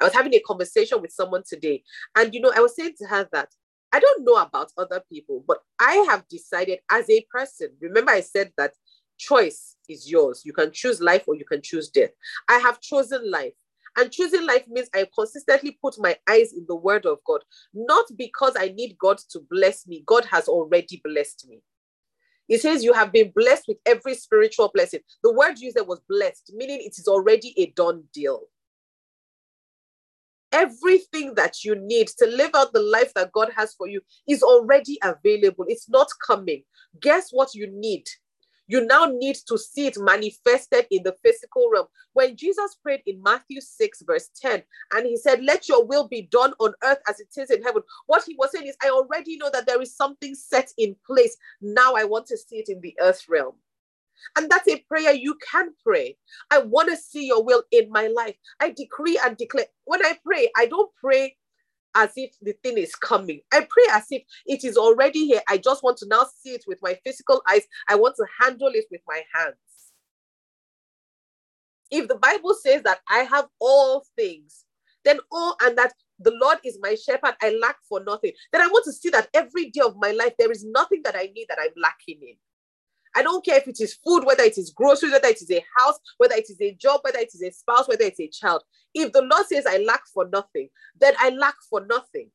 I 0.00 0.04
was 0.04 0.14
having 0.14 0.34
a 0.34 0.40
conversation 0.40 1.00
with 1.00 1.12
someone 1.12 1.42
today, 1.48 1.82
and 2.16 2.34
you 2.34 2.40
know, 2.40 2.52
I 2.54 2.60
was 2.60 2.76
saying 2.76 2.94
to 2.98 3.06
her 3.06 3.28
that 3.32 3.48
I 3.92 4.00
don't 4.00 4.24
know 4.24 4.36
about 4.36 4.72
other 4.76 5.02
people, 5.10 5.44
but 5.46 5.58
I 5.80 6.04
have 6.10 6.26
decided 6.28 6.80
as 6.90 7.08
a 7.08 7.24
person. 7.30 7.70
Remember, 7.80 8.10
I 8.10 8.20
said 8.20 8.52
that 8.58 8.74
choice 9.18 9.76
is 9.88 10.10
yours. 10.10 10.42
You 10.44 10.52
can 10.52 10.70
choose 10.72 11.00
life 11.00 11.24
or 11.26 11.34
you 11.34 11.44
can 11.44 11.62
choose 11.62 11.88
death. 11.88 12.10
I 12.48 12.58
have 12.58 12.80
chosen 12.80 13.30
life. 13.30 13.54
And 13.98 14.12
choosing 14.12 14.44
life 14.44 14.68
means 14.68 14.90
I 14.94 15.08
consistently 15.14 15.78
put 15.80 15.98
my 15.98 16.16
eyes 16.28 16.52
in 16.52 16.66
the 16.68 16.76
word 16.76 17.06
of 17.06 17.18
God, 17.26 17.40
not 17.72 18.04
because 18.18 18.54
I 18.58 18.68
need 18.68 18.98
God 18.98 19.18
to 19.30 19.40
bless 19.48 19.86
me. 19.86 20.02
God 20.04 20.26
has 20.26 20.48
already 20.48 21.00
blessed 21.02 21.46
me. 21.48 21.62
He 22.46 22.58
says, 22.58 22.84
You 22.84 22.92
have 22.92 23.12
been 23.12 23.32
blessed 23.34 23.64
with 23.68 23.78
every 23.86 24.14
spiritual 24.14 24.70
blessing. 24.74 25.00
The 25.22 25.32
word 25.32 25.58
used 25.58 25.76
there 25.76 25.84
was 25.84 26.02
blessed, 26.08 26.52
meaning 26.54 26.80
it 26.80 26.98
is 26.98 27.08
already 27.08 27.54
a 27.56 27.72
done 27.74 28.04
deal 28.12 28.42
everything 30.56 31.34
that 31.34 31.64
you 31.64 31.74
need 31.76 32.08
to 32.08 32.26
live 32.26 32.50
out 32.54 32.72
the 32.72 32.80
life 32.80 33.12
that 33.14 33.32
God 33.32 33.50
has 33.54 33.74
for 33.74 33.86
you 33.86 34.00
is 34.26 34.42
already 34.42 34.98
available. 35.02 35.66
It's 35.68 35.88
not 35.88 36.08
coming. 36.26 36.62
Guess 37.00 37.28
what 37.30 37.54
you 37.54 37.68
need? 37.70 38.06
You 38.68 38.84
now 38.84 39.04
need 39.06 39.36
to 39.46 39.58
see 39.58 39.86
it 39.86 39.96
manifested 39.98 40.86
in 40.90 41.02
the 41.04 41.14
physical 41.22 41.70
realm. 41.72 41.86
When 42.14 42.36
Jesus 42.36 42.76
prayed 42.82 43.02
in 43.06 43.22
Matthew 43.22 43.60
6, 43.60 44.02
verse 44.06 44.30
10, 44.40 44.62
and 44.92 45.06
he 45.06 45.16
said, 45.16 45.44
Let 45.44 45.68
your 45.68 45.84
will 45.86 46.08
be 46.08 46.22
done 46.22 46.52
on 46.58 46.72
earth 46.82 46.98
as 47.08 47.20
it 47.20 47.28
is 47.36 47.50
in 47.50 47.62
heaven, 47.62 47.82
what 48.06 48.24
he 48.26 48.34
was 48.38 48.50
saying 48.52 48.66
is, 48.66 48.76
I 48.82 48.88
already 48.88 49.36
know 49.36 49.50
that 49.52 49.66
there 49.66 49.80
is 49.80 49.94
something 49.94 50.34
set 50.34 50.72
in 50.78 50.96
place. 51.06 51.36
Now 51.60 51.94
I 51.94 52.04
want 52.04 52.26
to 52.26 52.36
see 52.36 52.56
it 52.56 52.68
in 52.68 52.80
the 52.80 52.96
earth 53.00 53.24
realm. 53.28 53.52
And 54.36 54.50
that's 54.50 54.68
a 54.68 54.80
prayer 54.88 55.12
you 55.12 55.36
can 55.50 55.72
pray. 55.82 56.16
I 56.50 56.58
want 56.60 56.90
to 56.90 56.96
see 56.96 57.26
your 57.26 57.42
will 57.44 57.62
in 57.72 57.90
my 57.90 58.08
life. 58.08 58.36
I 58.60 58.70
decree 58.70 59.18
and 59.24 59.36
declare. 59.36 59.66
When 59.84 60.04
I 60.04 60.18
pray, 60.24 60.50
I 60.56 60.66
don't 60.66 60.90
pray 61.02 61.36
as 61.94 62.12
if 62.16 62.32
the 62.42 62.52
thing 62.62 62.78
is 62.78 62.94
coming. 62.94 63.40
I 63.52 63.60
pray 63.60 63.84
as 63.92 64.04
if 64.10 64.22
it 64.46 64.64
is 64.64 64.76
already 64.76 65.26
here. 65.26 65.40
I 65.48 65.58
just 65.58 65.82
want 65.82 65.96
to 65.98 66.08
now 66.08 66.26
see 66.40 66.50
it 66.50 66.64
with 66.66 66.78
my 66.82 66.98
physical 67.04 67.42
eyes. 67.48 67.62
I 67.88 67.96
want 67.96 68.16
to 68.16 68.26
handle 68.40 68.70
it 68.74 68.84
with 68.90 69.00
my 69.08 69.22
hands. 69.34 69.56
If 71.90 72.08
the 72.08 72.16
Bible 72.16 72.54
says 72.54 72.82
that 72.82 73.00
I 73.08 73.20
have 73.20 73.46
all 73.60 74.04
things, 74.16 74.64
then 75.04 75.18
all 75.30 75.56
and 75.62 75.78
that 75.78 75.92
the 76.18 76.32
Lord 76.40 76.58
is 76.64 76.78
my 76.82 76.94
shepherd, 76.94 77.34
I 77.42 77.56
lack 77.62 77.76
for 77.88 78.02
nothing. 78.04 78.32
Then 78.52 78.62
I 78.62 78.66
want 78.66 78.84
to 78.86 78.92
see 78.92 79.10
that 79.10 79.28
every 79.34 79.70
day 79.70 79.82
of 79.84 79.96
my 79.98 80.10
life, 80.10 80.34
there 80.38 80.50
is 80.50 80.64
nothing 80.64 81.02
that 81.04 81.14
I 81.16 81.30
need 81.34 81.46
that 81.48 81.58
I'm 81.60 81.70
lacking 81.76 82.20
in. 82.22 82.36
I 83.16 83.22
don't 83.22 83.42
care 83.42 83.56
if 83.56 83.66
it 83.66 83.80
is 83.80 83.94
food, 83.94 84.24
whether 84.24 84.42
it 84.42 84.58
is 84.58 84.70
groceries, 84.70 85.12
whether 85.12 85.28
it 85.28 85.40
is 85.40 85.50
a 85.50 85.64
house, 85.74 85.98
whether 86.18 86.34
it 86.34 86.50
is 86.50 86.60
a 86.60 86.74
job, 86.74 87.00
whether 87.02 87.18
it 87.18 87.30
is 87.32 87.42
a 87.42 87.50
spouse, 87.50 87.88
whether 87.88 88.04
it's 88.04 88.20
a 88.20 88.28
child. 88.28 88.62
If 88.94 89.12
the 89.12 89.22
Lord 89.22 89.46
says 89.46 89.64
I 89.66 89.78
lack 89.78 90.02
for 90.12 90.28
nothing, 90.28 90.68
then 91.00 91.14
I 91.18 91.30
lack 91.30 91.54
for 91.70 91.86
nothing. 91.86 92.30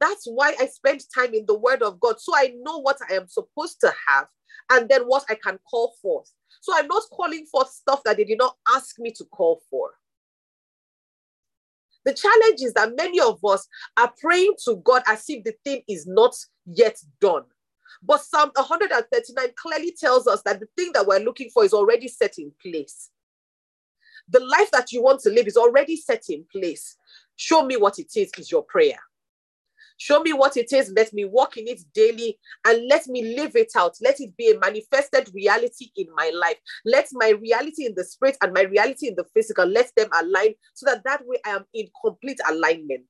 That's 0.00 0.26
why 0.26 0.54
I 0.60 0.66
spend 0.66 1.00
time 1.14 1.32
in 1.32 1.46
the 1.46 1.58
Word 1.58 1.82
of 1.82 1.98
God. 1.98 2.20
So 2.20 2.34
I 2.36 2.52
know 2.60 2.78
what 2.78 2.98
I 3.08 3.14
am 3.14 3.26
supposed 3.26 3.80
to 3.80 3.92
have 4.08 4.26
and 4.70 4.88
then 4.88 5.02
what 5.02 5.24
I 5.30 5.36
can 5.36 5.58
call 5.70 5.94
forth. 6.02 6.30
So 6.60 6.74
I'm 6.76 6.88
not 6.88 7.04
calling 7.10 7.46
for 7.50 7.64
stuff 7.66 8.02
that 8.04 8.18
they 8.18 8.24
did 8.24 8.38
not 8.38 8.56
ask 8.74 8.98
me 8.98 9.12
to 9.12 9.24
call 9.24 9.62
for. 9.70 9.92
The 12.04 12.12
challenge 12.12 12.60
is 12.62 12.74
that 12.74 12.96
many 12.96 13.20
of 13.20 13.42
us 13.44 13.66
are 13.96 14.12
praying 14.20 14.54
to 14.64 14.76
God 14.84 15.02
as 15.06 15.24
if 15.28 15.44
the 15.44 15.54
thing 15.64 15.82
is 15.88 16.06
not 16.06 16.34
yet 16.66 16.98
done. 17.20 17.44
But 18.02 18.22
Psalm 18.22 18.50
139 18.54 19.48
clearly 19.56 19.94
tells 19.98 20.26
us 20.26 20.42
that 20.42 20.60
the 20.60 20.68
thing 20.76 20.92
that 20.94 21.06
we're 21.06 21.18
looking 21.20 21.50
for 21.50 21.64
is 21.64 21.72
already 21.72 22.08
set 22.08 22.38
in 22.38 22.52
place. 22.62 23.10
The 24.28 24.40
life 24.40 24.70
that 24.70 24.92
you 24.92 25.02
want 25.02 25.20
to 25.20 25.30
live 25.30 25.46
is 25.46 25.56
already 25.56 25.96
set 25.96 26.24
in 26.28 26.44
place. 26.50 26.96
Show 27.36 27.64
me 27.64 27.76
what 27.76 27.98
it 27.98 28.12
is, 28.16 28.30
is 28.38 28.50
your 28.50 28.62
prayer. 28.62 28.98
Show 29.98 30.20
me 30.20 30.32
what 30.32 30.56
it 30.56 30.72
is. 30.72 30.92
Let 30.96 31.12
me 31.12 31.24
walk 31.24 31.56
in 31.56 31.68
it 31.68 31.80
daily 31.94 32.38
and 32.64 32.88
let 32.88 33.06
me 33.06 33.36
live 33.36 33.54
it 33.54 33.72
out. 33.76 33.96
Let 34.00 34.20
it 34.20 34.36
be 34.36 34.50
a 34.50 34.58
manifested 34.58 35.30
reality 35.32 35.90
in 35.96 36.06
my 36.16 36.32
life. 36.34 36.56
Let 36.84 37.06
my 37.12 37.30
reality 37.30 37.86
in 37.86 37.94
the 37.94 38.04
spirit 38.04 38.36
and 38.42 38.52
my 38.52 38.62
reality 38.62 39.06
in 39.06 39.14
the 39.14 39.24
physical, 39.32 39.66
let 39.66 39.92
them 39.96 40.08
align 40.20 40.54
so 40.74 40.86
that 40.86 41.04
that 41.04 41.24
way 41.26 41.36
I 41.46 41.50
am 41.50 41.66
in 41.72 41.86
complete 42.04 42.40
alignment. 42.48 43.06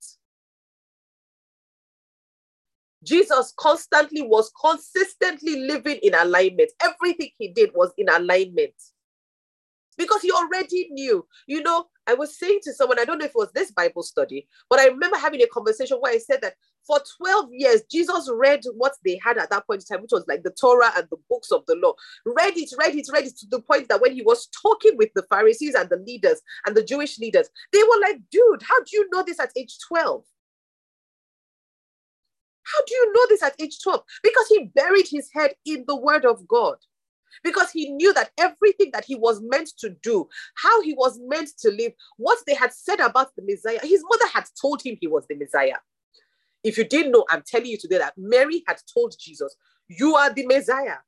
Jesus 3.02 3.52
constantly 3.58 4.22
was 4.22 4.50
consistently 4.60 5.60
living 5.66 5.98
in 6.02 6.14
alignment. 6.14 6.70
Everything 6.80 7.30
he 7.38 7.48
did 7.48 7.70
was 7.74 7.92
in 7.98 8.08
alignment 8.08 8.74
because 9.98 10.22
he 10.22 10.30
already 10.30 10.88
knew. 10.90 11.26
You 11.46 11.62
know, 11.62 11.86
I 12.06 12.14
was 12.14 12.38
saying 12.38 12.60
to 12.64 12.72
someone, 12.72 12.98
I 12.98 13.04
don't 13.04 13.18
know 13.18 13.24
if 13.24 13.30
it 13.30 13.36
was 13.36 13.52
this 13.52 13.70
Bible 13.70 14.02
study, 14.02 14.48
but 14.68 14.80
I 14.80 14.86
remember 14.86 15.16
having 15.16 15.42
a 15.42 15.46
conversation 15.46 15.98
where 15.98 16.12
I 16.12 16.18
said 16.18 16.40
that 16.42 16.54
for 16.86 17.00
12 17.18 17.50
years, 17.52 17.82
Jesus 17.90 18.28
read 18.32 18.62
what 18.74 18.94
they 19.04 19.20
had 19.24 19.38
at 19.38 19.50
that 19.50 19.66
point 19.66 19.82
in 19.82 19.96
time, 19.96 20.02
which 20.02 20.12
was 20.12 20.24
like 20.26 20.42
the 20.42 20.50
Torah 20.50 20.92
and 20.96 21.06
the 21.10 21.18
books 21.28 21.52
of 21.52 21.64
the 21.66 21.76
law. 21.76 21.94
Read 22.26 22.56
it, 22.56 22.70
read 22.78 22.96
it, 22.96 23.06
read 23.12 23.26
it 23.26 23.38
to 23.38 23.46
the 23.48 23.60
point 23.60 23.88
that 23.88 24.00
when 24.00 24.14
he 24.14 24.22
was 24.22 24.48
talking 24.48 24.96
with 24.96 25.10
the 25.14 25.22
Pharisees 25.30 25.74
and 25.74 25.88
the 25.88 25.96
leaders 25.96 26.40
and 26.66 26.76
the 26.76 26.82
Jewish 26.82 27.18
leaders, 27.18 27.48
they 27.72 27.82
were 27.82 28.00
like, 28.00 28.18
dude, 28.30 28.62
how 28.62 28.80
do 28.80 28.96
you 28.96 29.08
know 29.12 29.22
this 29.24 29.38
at 29.38 29.52
age 29.56 29.76
12? 29.86 30.24
How 32.72 32.84
do 32.86 32.94
you 32.94 33.12
know 33.12 33.26
this 33.28 33.42
at 33.42 33.54
age 33.60 33.80
12? 33.82 34.02
Because 34.22 34.48
he 34.48 34.64
buried 34.74 35.06
his 35.08 35.30
head 35.32 35.54
in 35.64 35.84
the 35.86 35.96
word 35.96 36.24
of 36.24 36.46
God. 36.48 36.76
Because 37.42 37.70
he 37.70 37.90
knew 37.90 38.12
that 38.14 38.30
everything 38.38 38.90
that 38.92 39.04
he 39.04 39.14
was 39.14 39.40
meant 39.42 39.70
to 39.78 39.90
do, 40.02 40.28
how 40.56 40.82
he 40.82 40.94
was 40.94 41.18
meant 41.22 41.50
to 41.60 41.70
live, 41.70 41.92
what 42.16 42.38
they 42.46 42.54
had 42.54 42.72
said 42.72 43.00
about 43.00 43.34
the 43.36 43.42
Messiah, 43.42 43.80
his 43.82 44.02
mother 44.08 44.30
had 44.32 44.44
told 44.60 44.82
him 44.82 44.96
he 45.00 45.06
was 45.06 45.26
the 45.28 45.34
Messiah. 45.36 45.76
If 46.62 46.78
you 46.78 46.84
didn't 46.84 47.12
know, 47.12 47.24
I'm 47.28 47.42
telling 47.44 47.66
you 47.66 47.78
today 47.78 47.98
that 47.98 48.14
Mary 48.16 48.62
had 48.68 48.78
told 48.92 49.14
Jesus, 49.18 49.56
You 49.88 50.14
are 50.14 50.32
the 50.32 50.46
Messiah. 50.46 50.98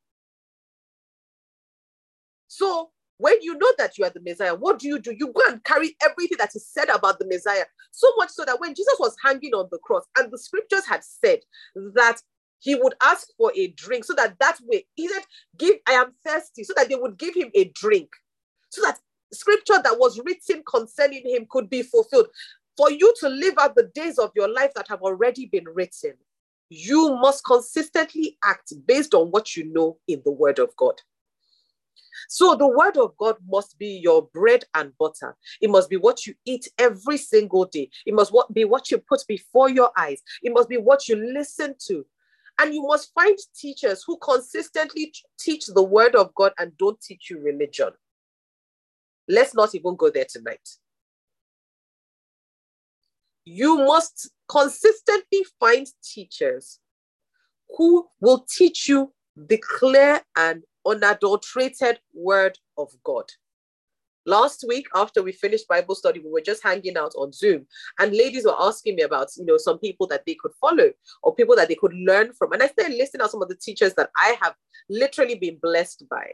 So 2.48 2.90
when 3.18 3.40
you 3.42 3.56
know 3.56 3.72
that 3.78 3.96
you 3.96 4.04
are 4.04 4.10
the 4.10 4.20
Messiah, 4.20 4.54
what 4.54 4.78
do 4.78 4.88
you 4.88 4.98
do? 4.98 5.14
You 5.16 5.32
go 5.32 5.42
and 5.48 5.62
carry 5.64 5.96
everything 6.02 6.38
that 6.38 6.54
is 6.54 6.66
said 6.66 6.88
about 6.88 7.18
the 7.18 7.26
Messiah. 7.26 7.64
So 7.92 8.08
much 8.16 8.30
so 8.30 8.44
that 8.44 8.60
when 8.60 8.74
Jesus 8.74 8.96
was 8.98 9.16
hanging 9.24 9.54
on 9.54 9.68
the 9.70 9.78
cross, 9.78 10.04
and 10.18 10.32
the 10.32 10.38
scriptures 10.38 10.86
had 10.86 11.04
said 11.04 11.40
that 11.94 12.20
he 12.58 12.74
would 12.74 12.94
ask 13.02 13.28
for 13.36 13.52
a 13.54 13.68
drink, 13.68 14.04
so 14.04 14.14
that 14.14 14.38
that 14.40 14.58
way 14.62 14.86
he 14.94 15.08
said, 15.08 15.22
"Give, 15.58 15.76
I 15.86 15.92
am 15.92 16.14
thirsty," 16.26 16.64
so 16.64 16.72
that 16.76 16.88
they 16.88 16.96
would 16.96 17.18
give 17.18 17.34
him 17.34 17.50
a 17.54 17.64
drink, 17.74 18.10
so 18.70 18.82
that 18.82 18.98
scripture 19.32 19.80
that 19.82 19.98
was 19.98 20.20
written 20.24 20.62
concerning 20.64 21.28
him 21.28 21.46
could 21.50 21.68
be 21.68 21.82
fulfilled. 21.82 22.28
For 22.76 22.90
you 22.90 23.14
to 23.20 23.28
live 23.28 23.54
out 23.58 23.76
the 23.76 23.90
days 23.94 24.18
of 24.18 24.32
your 24.34 24.48
life 24.48 24.72
that 24.74 24.88
have 24.88 25.02
already 25.02 25.46
been 25.46 25.66
written, 25.72 26.14
you 26.70 27.16
must 27.16 27.44
consistently 27.44 28.36
act 28.44 28.72
based 28.86 29.14
on 29.14 29.28
what 29.28 29.56
you 29.56 29.64
know 29.72 29.98
in 30.08 30.22
the 30.24 30.32
Word 30.32 30.58
of 30.58 30.74
God. 30.76 31.00
So 32.28 32.54
the 32.54 32.66
word 32.66 32.96
of 32.96 33.16
God 33.16 33.36
must 33.48 33.78
be 33.78 34.00
your 34.02 34.28
bread 34.32 34.64
and 34.74 34.92
butter. 34.98 35.36
It 35.60 35.70
must 35.70 35.90
be 35.90 35.96
what 35.96 36.26
you 36.26 36.34
eat 36.44 36.68
every 36.78 37.18
single 37.18 37.66
day. 37.66 37.90
It 38.06 38.14
must 38.14 38.32
be 38.52 38.64
what 38.64 38.90
you 38.90 38.98
put 38.98 39.24
before 39.28 39.68
your 39.68 39.90
eyes. 39.98 40.22
It 40.42 40.52
must 40.52 40.68
be 40.68 40.76
what 40.76 41.08
you 41.08 41.16
listen 41.16 41.74
to. 41.86 42.04
And 42.60 42.72
you 42.72 42.82
must 42.86 43.12
find 43.14 43.36
teachers 43.56 44.04
who 44.06 44.16
consistently 44.18 45.12
teach 45.38 45.66
the 45.66 45.82
word 45.82 46.14
of 46.14 46.34
God 46.34 46.52
and 46.58 46.76
don't 46.78 47.00
teach 47.00 47.30
you 47.30 47.40
religion. 47.40 47.90
Let's 49.28 49.54
not 49.54 49.74
even 49.74 49.96
go 49.96 50.10
there 50.10 50.26
tonight. 50.28 50.68
You 53.44 53.78
must 53.78 54.30
consistently 54.48 55.44
find 55.58 55.86
teachers 56.02 56.78
who 57.76 58.06
will 58.20 58.46
teach 58.48 58.88
you 58.88 59.12
the 59.36 59.58
clear 59.58 60.20
and 60.36 60.62
unadulterated 60.86 61.98
word 62.12 62.58
of 62.76 62.90
God. 63.04 63.24
Last 64.26 64.64
week, 64.66 64.86
after 64.94 65.22
we 65.22 65.32
finished 65.32 65.68
Bible 65.68 65.94
study, 65.94 66.20
we 66.20 66.30
were 66.30 66.40
just 66.40 66.62
hanging 66.62 66.96
out 66.96 67.12
on 67.16 67.30
Zoom, 67.30 67.66
and 67.98 68.16
ladies 68.16 68.46
were 68.46 68.56
asking 68.58 68.96
me 68.96 69.02
about, 69.02 69.28
you 69.36 69.44
know, 69.44 69.58
some 69.58 69.78
people 69.78 70.06
that 70.06 70.22
they 70.26 70.34
could 70.40 70.52
follow 70.60 70.90
or 71.22 71.34
people 71.34 71.54
that 71.56 71.68
they 71.68 71.74
could 71.74 71.92
learn 71.92 72.32
from. 72.32 72.52
And 72.52 72.62
I 72.62 72.68
started 72.68 72.96
listing 72.96 73.20
out 73.20 73.30
some 73.30 73.42
of 73.42 73.50
the 73.50 73.56
teachers 73.56 73.92
that 73.94 74.08
I 74.16 74.36
have 74.40 74.54
literally 74.88 75.34
been 75.34 75.58
blessed 75.60 76.04
by, 76.08 76.26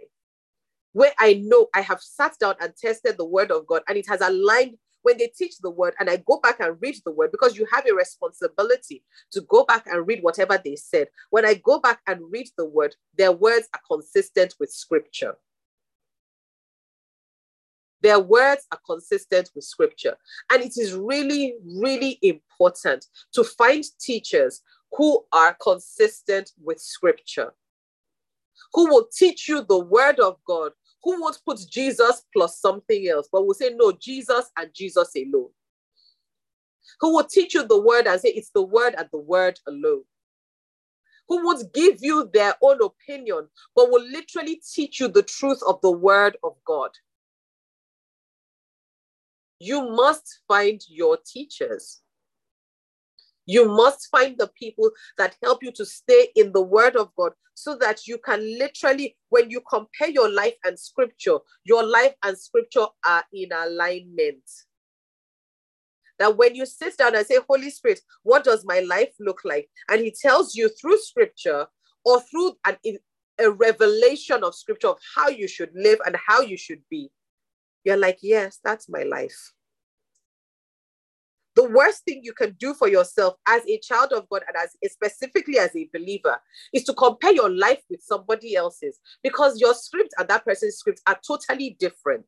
where 0.93 1.13
I 1.19 1.43
know 1.45 1.67
I 1.75 1.81
have 1.81 2.01
sat 2.01 2.39
down 2.39 2.55
and 2.61 2.73
tested 2.77 3.19
the 3.19 3.25
word 3.25 3.51
of 3.51 3.67
God, 3.67 3.83
and 3.89 3.99
it 3.99 4.09
has 4.09 4.21
aligned 4.21 4.77
when 5.03 5.19
they 5.19 5.29
teach 5.29 5.59
the 5.59 5.71
word 5.71 5.95
and 5.99 6.09
I 6.11 6.17
go 6.27 6.41
back 6.43 6.61
and 6.61 6.77
read 6.81 6.97
the 7.05 7.13
word 7.13 7.31
because 7.33 7.57
you 7.57 7.67
have 7.73 7.87
a 7.87 7.95
responsibility 7.95 9.03
to 9.33 9.41
go 9.43 9.65
back 9.65 9.87
and 9.87 10.07
read 10.07 10.23
whatever 10.23 10.61
they 10.63 10.77
said. 10.77 11.09
When 11.31 11.45
I 11.45 11.55
go 11.55 11.81
back 11.81 12.01
and 12.07 12.21
read 12.31 12.49
the 12.57 12.67
word, 12.67 12.95
their 13.17 13.33
words 13.33 13.69
are 13.75 13.81
consistent 13.89 14.55
with 14.59 14.71
scripture. 14.71 15.37
Their 18.03 18.19
words 18.19 18.67
are 18.73 18.81
consistent 18.87 19.51
with 19.55 19.65
scripture. 19.65 20.17
And 20.51 20.63
it 20.63 20.79
is 20.79 20.95
really, 20.95 21.55
really 21.65 22.19
important 22.23 23.07
to 23.33 23.45
find 23.45 23.85
teachers 24.01 24.63
who 24.93 25.25
are 25.33 25.57
consistent 25.63 26.51
with 26.63 26.81
scripture, 26.81 27.53
who 28.73 28.87
will 28.91 29.07
teach 29.15 29.49
you 29.49 29.63
the 29.63 29.79
word 29.79 30.19
of 30.19 30.37
God 30.47 30.73
who 31.03 31.21
won't 31.21 31.39
put 31.47 31.61
Jesus 31.71 32.23
plus 32.33 32.61
something 32.61 33.09
else, 33.09 33.29
but 33.33 33.47
will 33.47 33.55
say, 33.55 33.73
no, 33.75 33.93
Jesus 33.93 34.51
and 34.59 34.71
Jesus 34.75 35.13
alone. 35.17 35.51
Who 37.01 37.15
will 37.15 37.25
teach 37.25 37.55
you 37.55 37.67
the 37.67 37.81
word 37.81 38.07
and 38.07 38.21
say, 38.21 38.31
it's 38.31 38.51
the 38.51 38.63
word 38.63 38.95
and 38.99 39.09
the 39.13 39.21
word 39.21 39.59
alone. 39.67 40.03
Who 41.29 41.47
would 41.47 41.73
give 41.73 41.99
you 42.01 42.29
their 42.33 42.55
own 42.61 42.79
opinion, 42.83 43.49
but 43.75 43.91
will 43.91 44.03
literally 44.03 44.61
teach 44.75 45.01
you 45.01 45.09
the 45.09 45.23
truth 45.23 45.61
of 45.67 45.81
the 45.81 45.93
word 45.93 46.37
of 46.43 46.57
God. 46.67 46.91
You 49.61 49.91
must 49.91 50.41
find 50.49 50.81
your 50.89 51.19
teachers. 51.25 52.01
You 53.51 53.67
must 53.67 54.07
find 54.13 54.39
the 54.39 54.47
people 54.57 54.93
that 55.19 55.35
help 55.43 55.65
you 55.65 55.73
to 55.73 55.85
stay 55.85 56.29
in 56.37 56.53
the 56.53 56.63
word 56.63 56.95
of 56.95 57.11
God 57.17 57.33
so 57.55 57.77
that 57.79 58.07
you 58.07 58.17
can 58.19 58.41
literally, 58.61 59.17
when 59.31 59.51
you 59.51 59.61
compare 59.69 60.09
your 60.09 60.31
life 60.31 60.55
and 60.65 60.79
scripture, 60.79 61.39
your 61.65 61.83
life 61.83 62.15
and 62.23 62.39
scripture 62.39 62.87
are 63.05 63.25
in 63.33 63.51
alignment. 63.51 64.49
That 66.21 66.37
when 66.37 66.55
you 66.55 66.65
sit 66.65 66.97
down 66.97 67.17
and 67.17 67.27
say, 67.27 67.39
Holy 67.49 67.71
Spirit, 67.71 67.99
what 68.23 68.45
does 68.45 68.65
my 68.65 68.81
life 68.81 69.13
look 69.19 69.41
like? 69.45 69.69
And 69.89 70.01
He 70.01 70.13
tells 70.13 70.55
you 70.55 70.69
through 70.69 70.99
scripture 70.99 71.67
or 72.05 72.21
through 72.21 72.53
an, 72.65 72.77
a 73.41 73.51
revelation 73.51 74.45
of 74.45 74.55
scripture 74.55 74.91
of 74.91 74.99
how 75.17 75.29
you 75.29 75.49
should 75.49 75.71
live 75.75 75.99
and 76.07 76.15
how 76.25 76.41
you 76.41 76.57
should 76.57 76.83
be, 76.89 77.11
you're 77.83 77.97
like, 77.97 78.21
yes, 78.23 78.61
that's 78.63 78.89
my 78.89 79.03
life. 79.03 79.53
The 81.61 81.69
worst 81.69 82.07
thing 82.07 82.23
you 82.23 82.33
can 82.33 82.57
do 82.59 82.73
for 82.73 82.89
yourself 82.89 83.35
as 83.47 83.61
a 83.69 83.79
child 83.81 84.15
of 84.15 84.27
God 84.31 84.45
and 84.49 84.57
as 84.57 84.75
specifically 84.91 85.59
as 85.59 85.77
a 85.77 85.91
believer 85.93 86.39
is 86.73 86.85
to 86.85 86.95
compare 86.95 87.35
your 87.35 87.51
life 87.51 87.83
with 87.91 88.01
somebody 88.03 88.57
else's 88.57 88.99
because 89.23 89.61
your 89.61 89.75
script 89.75 90.15
and 90.17 90.27
that 90.29 90.47
person's 90.47 90.77
script 90.77 91.03
are 91.07 91.21
totally 91.23 91.77
different. 91.79 92.25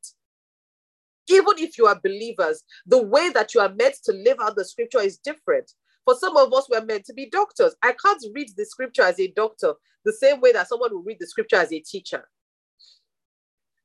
Even 1.31 1.55
if 1.57 1.79
you 1.79 1.87
are 1.87 1.99
believers, 1.99 2.63
the 2.85 3.03
way 3.03 3.31
that 3.31 3.55
you 3.55 3.63
are 3.63 3.73
meant 3.73 3.95
to 4.05 4.13
live 4.13 4.37
out 4.39 4.55
the 4.55 4.67
scripture 4.67 5.01
is 5.01 5.17
different. 5.17 5.73
For 6.05 6.15
some 6.15 6.37
of 6.37 6.53
us, 6.53 6.69
we're 6.71 6.85
meant 6.85 7.07
to 7.07 7.15
be 7.15 7.31
doctors. 7.31 7.75
I 7.83 7.95
can't 8.05 8.23
read 8.35 8.49
the 8.55 8.67
scripture 8.67 9.05
as 9.05 9.19
a 9.19 9.29
doctor 9.29 9.73
the 10.05 10.13
same 10.13 10.43
way 10.43 10.53
that 10.53 10.69
someone 10.69 10.93
will 10.93 11.05
read 11.05 11.21
the 11.21 11.27
scripture 11.27 11.57
as 11.57 11.73
a 11.73 11.81
teacher. 11.81 12.29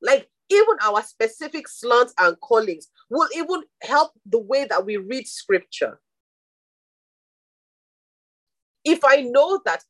Like 0.02 0.30
even 0.50 0.76
our 0.84 1.02
specific 1.04 1.68
slants 1.68 2.14
and 2.18 2.40
callings 2.40 2.88
will 3.10 3.28
even 3.36 3.64
help 3.82 4.12
the 4.26 4.40
way 4.40 4.66
that 4.66 4.86
we 4.86 4.98
read 4.98 5.28
scripture. 5.28 6.00
If 8.84 9.04
I 9.04 9.22
know 9.22 9.60
that 9.66 9.84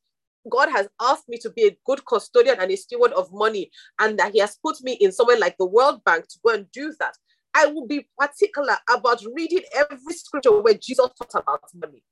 God 0.50 0.70
has 0.70 0.88
asked 1.00 1.28
me 1.28 1.38
to 1.38 1.50
be 1.50 1.66
a 1.66 1.78
good 1.84 2.04
custodian 2.06 2.58
and 2.60 2.70
a 2.70 2.76
steward 2.76 3.12
of 3.12 3.32
money, 3.32 3.70
and 3.98 4.18
that 4.18 4.32
He 4.32 4.40
has 4.40 4.58
put 4.64 4.82
me 4.82 4.92
in 4.94 5.12
somewhere 5.12 5.38
like 5.38 5.56
the 5.58 5.66
World 5.66 6.02
Bank 6.04 6.26
to 6.28 6.38
go 6.44 6.54
and 6.54 6.70
do 6.72 6.94
that, 6.98 7.14
I 7.54 7.66
will 7.66 7.86
be 7.86 8.08
particular 8.18 8.76
about 8.90 9.22
reading 9.34 9.62
every 9.74 10.14
scripture 10.14 10.60
where 10.60 10.74
Jesus 10.74 11.08
talks 11.18 11.34
about 11.34 11.62
money. 11.74 12.02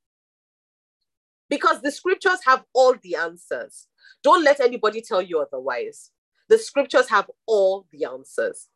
Because 1.48 1.80
the 1.80 1.92
scriptures 1.92 2.40
have 2.44 2.64
all 2.74 2.94
the 3.02 3.16
answers. 3.16 3.86
Don't 4.22 4.42
let 4.42 4.60
anybody 4.60 5.00
tell 5.00 5.22
you 5.22 5.40
otherwise. 5.40 6.10
The 6.48 6.58
scriptures 6.58 7.08
have 7.08 7.30
all 7.46 7.86
the 7.92 8.04
answers. 8.04 8.68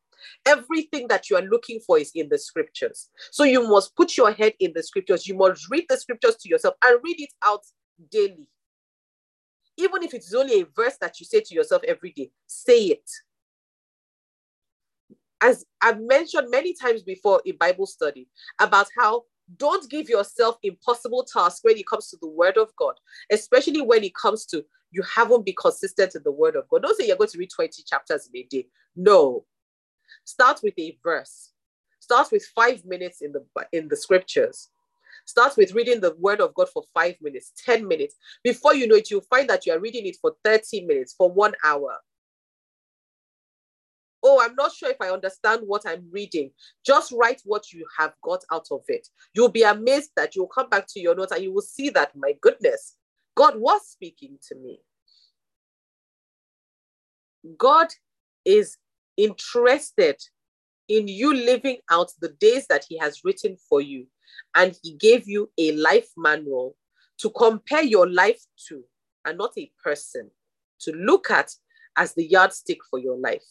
Everything 0.46 1.08
that 1.08 1.30
you 1.30 1.36
are 1.36 1.42
looking 1.42 1.80
for 1.80 1.98
is 1.98 2.12
in 2.14 2.28
the 2.28 2.38
scriptures. 2.38 3.08
So 3.30 3.44
you 3.44 3.66
must 3.66 3.96
put 3.96 4.16
your 4.16 4.32
head 4.32 4.54
in 4.60 4.72
the 4.74 4.82
scriptures. 4.82 5.26
You 5.26 5.34
must 5.34 5.70
read 5.70 5.86
the 5.88 5.96
scriptures 5.96 6.36
to 6.36 6.48
yourself 6.48 6.74
and 6.84 7.00
read 7.02 7.20
it 7.20 7.32
out 7.44 7.64
daily. 8.10 8.48
Even 9.76 10.02
if 10.02 10.12
it's 10.12 10.34
only 10.34 10.60
a 10.60 10.66
verse 10.76 10.96
that 11.00 11.18
you 11.20 11.26
say 11.26 11.40
to 11.40 11.54
yourself 11.54 11.82
every 11.88 12.12
day, 12.12 12.30
say 12.46 12.86
it. 12.86 13.10
As 15.40 15.64
I've 15.80 16.00
mentioned 16.00 16.48
many 16.50 16.74
times 16.74 17.02
before 17.02 17.40
in 17.46 17.56
Bible 17.56 17.86
study 17.86 18.28
about 18.58 18.88
how 18.98 19.24
don't 19.56 19.88
give 19.90 20.08
yourself 20.08 20.56
impossible 20.62 21.24
tasks 21.24 21.60
when 21.62 21.76
it 21.76 21.86
comes 21.86 22.08
to 22.08 22.18
the 22.20 22.28
word 22.28 22.56
of 22.56 22.74
God, 22.76 22.94
especially 23.32 23.80
when 23.80 24.04
it 24.04 24.14
comes 24.14 24.44
to 24.46 24.64
you 24.90 25.02
haven't 25.02 25.44
been 25.44 25.54
consistent 25.60 26.14
in 26.14 26.22
the 26.22 26.32
word 26.32 26.56
of 26.56 26.68
God. 26.68 26.82
Don't 26.82 26.96
say 26.96 27.06
you're 27.06 27.16
going 27.16 27.30
to 27.30 27.38
read 27.38 27.50
20 27.54 27.82
chapters 27.84 28.28
in 28.32 28.40
a 28.40 28.44
day. 28.44 28.66
No. 28.96 29.44
Start 30.24 30.60
with 30.62 30.74
a 30.78 30.98
verse. 31.02 31.52
Start 32.00 32.32
with 32.32 32.44
five 32.54 32.84
minutes 32.84 33.22
in 33.22 33.32
the 33.32 33.44
in 33.72 33.88
the 33.88 33.96
scriptures. 33.96 34.68
Start 35.26 35.56
with 35.56 35.74
reading 35.74 36.00
the 36.00 36.14
word 36.18 36.40
of 36.40 36.54
God 36.54 36.68
for 36.70 36.82
five 36.92 37.14
minutes, 37.20 37.52
10 37.64 37.86
minutes. 37.86 38.16
Before 38.42 38.74
you 38.74 38.88
know 38.88 38.96
it, 38.96 39.10
you'll 39.10 39.20
find 39.20 39.48
that 39.48 39.64
you 39.66 39.72
are 39.72 39.78
reading 39.78 40.06
it 40.06 40.16
for 40.20 40.34
30 40.44 40.86
minutes, 40.86 41.14
for 41.16 41.30
one 41.30 41.52
hour. 41.64 41.98
Oh, 44.22 44.40
I'm 44.42 44.54
not 44.54 44.72
sure 44.72 44.90
if 44.90 45.00
I 45.00 45.10
understand 45.10 45.62
what 45.64 45.82
I'm 45.86 46.06
reading. 46.10 46.50
Just 46.84 47.12
write 47.12 47.40
what 47.44 47.72
you 47.72 47.86
have 47.98 48.12
got 48.22 48.44
out 48.52 48.66
of 48.70 48.82
it. 48.88 49.08
You'll 49.34 49.48
be 49.48 49.62
amazed 49.62 50.10
that 50.16 50.34
you'll 50.34 50.46
come 50.48 50.68
back 50.68 50.86
to 50.88 51.00
your 51.00 51.14
notes 51.14 51.32
and 51.32 51.42
you 51.42 51.52
will 51.52 51.62
see 51.62 51.90
that, 51.90 52.14
my 52.16 52.34
goodness, 52.40 52.96
God 53.40 53.54
was 53.56 53.80
speaking 53.88 54.36
to 54.48 54.54
me. 54.54 54.80
God 57.56 57.86
is 58.44 58.76
interested 59.16 60.16
in 60.90 61.08
you 61.08 61.32
living 61.32 61.78
out 61.90 62.12
the 62.20 62.34
days 62.38 62.66
that 62.66 62.84
He 62.86 62.98
has 62.98 63.24
written 63.24 63.56
for 63.66 63.80
you. 63.80 64.08
And 64.54 64.76
He 64.82 64.92
gave 64.92 65.26
you 65.26 65.50
a 65.56 65.72
life 65.72 66.10
manual 66.18 66.76
to 67.20 67.30
compare 67.30 67.82
your 67.82 68.06
life 68.10 68.42
to, 68.68 68.84
and 69.24 69.38
not 69.38 69.52
a 69.56 69.72
person, 69.82 70.30
to 70.80 70.92
look 70.92 71.30
at 71.30 71.50
as 71.96 72.12
the 72.12 72.26
yardstick 72.26 72.80
for 72.90 72.98
your 72.98 73.16
life. 73.16 73.48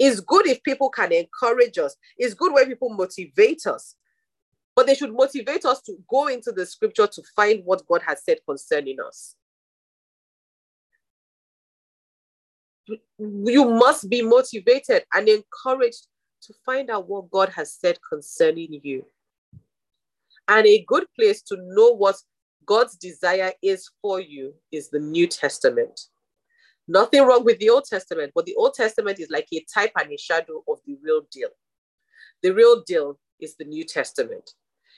It's 0.00 0.18
good 0.18 0.48
if 0.48 0.60
people 0.64 0.90
can 0.90 1.12
encourage 1.12 1.78
us, 1.78 1.94
it's 2.18 2.34
good 2.34 2.52
when 2.52 2.66
people 2.66 2.90
motivate 2.90 3.64
us. 3.68 3.94
But 4.76 4.86
they 4.86 4.94
should 4.94 5.12
motivate 5.12 5.64
us 5.64 5.80
to 5.82 5.96
go 6.08 6.26
into 6.26 6.50
the 6.50 6.66
scripture 6.66 7.06
to 7.06 7.22
find 7.36 7.64
what 7.64 7.86
God 7.86 8.02
has 8.06 8.24
said 8.24 8.38
concerning 8.46 8.96
us. 9.06 9.36
You 13.18 13.64
must 13.66 14.10
be 14.10 14.20
motivated 14.20 15.04
and 15.14 15.28
encouraged 15.28 16.06
to 16.42 16.54
find 16.66 16.90
out 16.90 17.08
what 17.08 17.30
God 17.30 17.50
has 17.50 17.72
said 17.72 17.98
concerning 18.08 18.80
you. 18.82 19.06
And 20.48 20.66
a 20.66 20.84
good 20.86 21.06
place 21.16 21.40
to 21.42 21.56
know 21.56 21.94
what 21.94 22.16
God's 22.66 22.96
desire 22.96 23.52
is 23.62 23.88
for 24.02 24.20
you 24.20 24.54
is 24.72 24.90
the 24.90 24.98
New 24.98 25.26
Testament. 25.26 25.98
Nothing 26.86 27.22
wrong 27.22 27.44
with 27.44 27.58
the 27.58 27.70
Old 27.70 27.84
Testament, 27.84 28.32
but 28.34 28.44
the 28.44 28.54
Old 28.56 28.74
Testament 28.74 29.18
is 29.18 29.30
like 29.30 29.48
a 29.52 29.64
type 29.72 29.92
and 29.98 30.12
a 30.12 30.18
shadow 30.18 30.62
of 30.68 30.80
the 30.86 30.98
real 31.02 31.22
deal. 31.30 31.48
The 32.42 32.52
real 32.52 32.82
deal 32.86 33.18
is 33.40 33.56
the 33.56 33.64
New 33.64 33.84
Testament. 33.84 34.50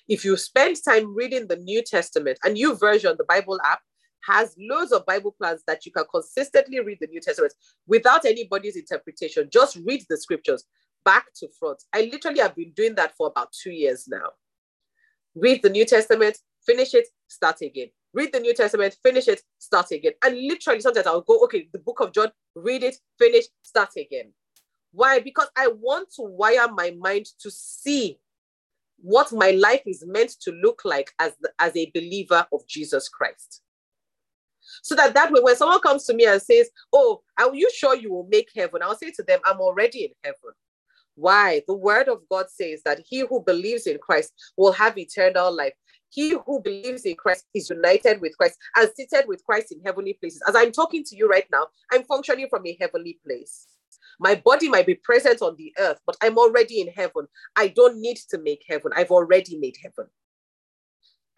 If 0.09 0.25
you 0.25 0.37
spend 0.37 0.77
time 0.85 1.15
reading 1.15 1.47
the 1.49 1.57
New 1.57 1.83
Testament, 1.83 2.39
and 2.45 2.57
YouVersion, 2.57 3.17
the 3.17 3.25
Bible 3.29 3.59
app, 3.65 3.81
has 4.27 4.55
loads 4.59 4.93
of 4.93 5.07
Bible 5.07 5.35
plans 5.39 5.63
that 5.67 5.87
you 5.87 5.93
can 5.93 6.05
consistently 6.13 6.81
read 6.81 6.99
the 7.01 7.07
New 7.07 7.21
Testament 7.21 7.55
without 7.87 8.25
anybody's 8.25 8.77
interpretation. 8.77 9.49
Just 9.53 9.79
read 9.85 10.05
the 10.09 10.17
scriptures 10.17 10.65
back 11.05 11.27
to 11.37 11.49
front. 11.59 11.83
I 11.93 12.11
literally 12.13 12.41
have 12.41 12.57
been 12.57 12.73
doing 12.73 12.95
that 12.97 13.17
for 13.17 13.29
about 13.29 13.53
two 13.53 13.71
years 13.71 14.07
now. 14.09 14.31
Read 15.35 15.63
the 15.63 15.71
New 15.71 15.85
Testament, 15.85 16.39
finish 16.65 16.95
it, 16.95 17.09
start 17.29 17.61
again. 17.63 17.89
Read 18.15 18.33
the 18.33 18.41
New 18.41 18.55
Testament, 18.55 18.97
finish 19.03 19.29
it, 19.29 19.43
start 19.59 19.91
again. 19.91 20.13
And 20.25 20.37
literally, 20.37 20.81
sometimes 20.81 21.07
I'll 21.07 21.21
go, 21.21 21.45
okay, 21.45 21.69
the 21.73 21.79
book 21.79 22.01
of 22.01 22.13
John, 22.13 22.31
read 22.55 22.83
it, 22.83 22.97
finish, 23.19 23.45
start 23.63 23.91
again. 23.97 24.33
Why? 24.93 25.21
Because 25.21 25.49
I 25.57 25.69
want 25.69 26.11
to 26.17 26.23
wire 26.23 26.69
my 26.73 26.97
mind 26.99 27.27
to 27.41 27.51
see 27.51 28.19
what 28.99 29.33
my 29.33 29.51
life 29.53 29.83
is 29.87 30.05
meant 30.07 30.33
to 30.43 30.53
look 30.63 30.83
like 30.85 31.13
as, 31.19 31.33
as 31.59 31.77
a 31.77 31.91
believer 31.95 32.47
of 32.53 32.67
Jesus 32.67 33.09
Christ. 33.09 33.63
So 34.83 34.95
that 34.97 35.15
that 35.15 35.33
way, 35.33 35.41
when 35.41 35.57
someone 35.57 35.81
comes 35.81 36.05
to 36.07 36.15
me 36.15 36.27
and 36.27 36.43
says, 36.43 36.69
Oh, 36.93 37.23
are 37.39 37.55
you 37.55 37.71
sure 37.75 37.97
you 37.97 38.13
will 38.13 38.29
make 38.31 38.49
heaven? 38.55 38.83
I'll 38.83 38.97
say 38.97 39.13
to 39.13 39.23
them, 39.23 39.41
I'm 39.45 39.61
already 39.61 40.05
in 40.05 40.11
heaven. 40.25 40.55
Why? 41.15 41.63
The 41.67 41.75
word 41.75 42.09
of 42.09 42.21
God 42.31 42.47
says 42.51 42.83
that 42.85 43.01
he 43.09 43.21
who 43.21 43.43
believes 43.43 43.87
in 43.87 43.99
Christ 43.99 44.33
will 44.57 44.73
have 44.73 44.99
eternal 44.99 45.55
life. 45.55 45.73
He 46.11 46.37
who 46.47 46.61
believes 46.61 47.05
in 47.05 47.17
Christ 47.17 47.45
is 47.55 47.71
united 47.71 48.21
with 48.21 48.37
Christ 48.37 48.59
and 48.77 48.91
seated 48.97 49.27
with 49.27 49.45
Christ 49.45 49.73
in 49.73 49.81
heavenly 49.85 50.15
places. 50.15 50.43
As 50.47 50.55
I'm 50.55 50.73
talking 50.73 51.05
to 51.05 51.17
you 51.17 51.29
right 51.29 51.47
now, 51.51 51.67
I'm 51.93 52.05
functioning 52.05 52.47
from 52.49 52.67
a 52.67 52.77
heavenly 52.81 53.19
place. 53.27 53.67
My 54.19 54.35
body 54.35 54.69
might 54.69 54.87
be 54.87 54.95
present 54.95 55.43
on 55.43 55.57
the 55.57 55.73
earth, 55.79 56.01
but 56.07 56.17
I'm 56.23 56.39
already 56.39 56.81
in 56.81 56.89
heaven. 56.89 57.27
I 57.55 57.69
don't 57.69 58.01
need 58.01 58.19
to 58.31 58.39
make 58.39 58.65
heaven. 58.69 58.93
I've 58.97 59.11
already 59.11 59.59
made 59.59 59.77
heaven. 59.83 60.11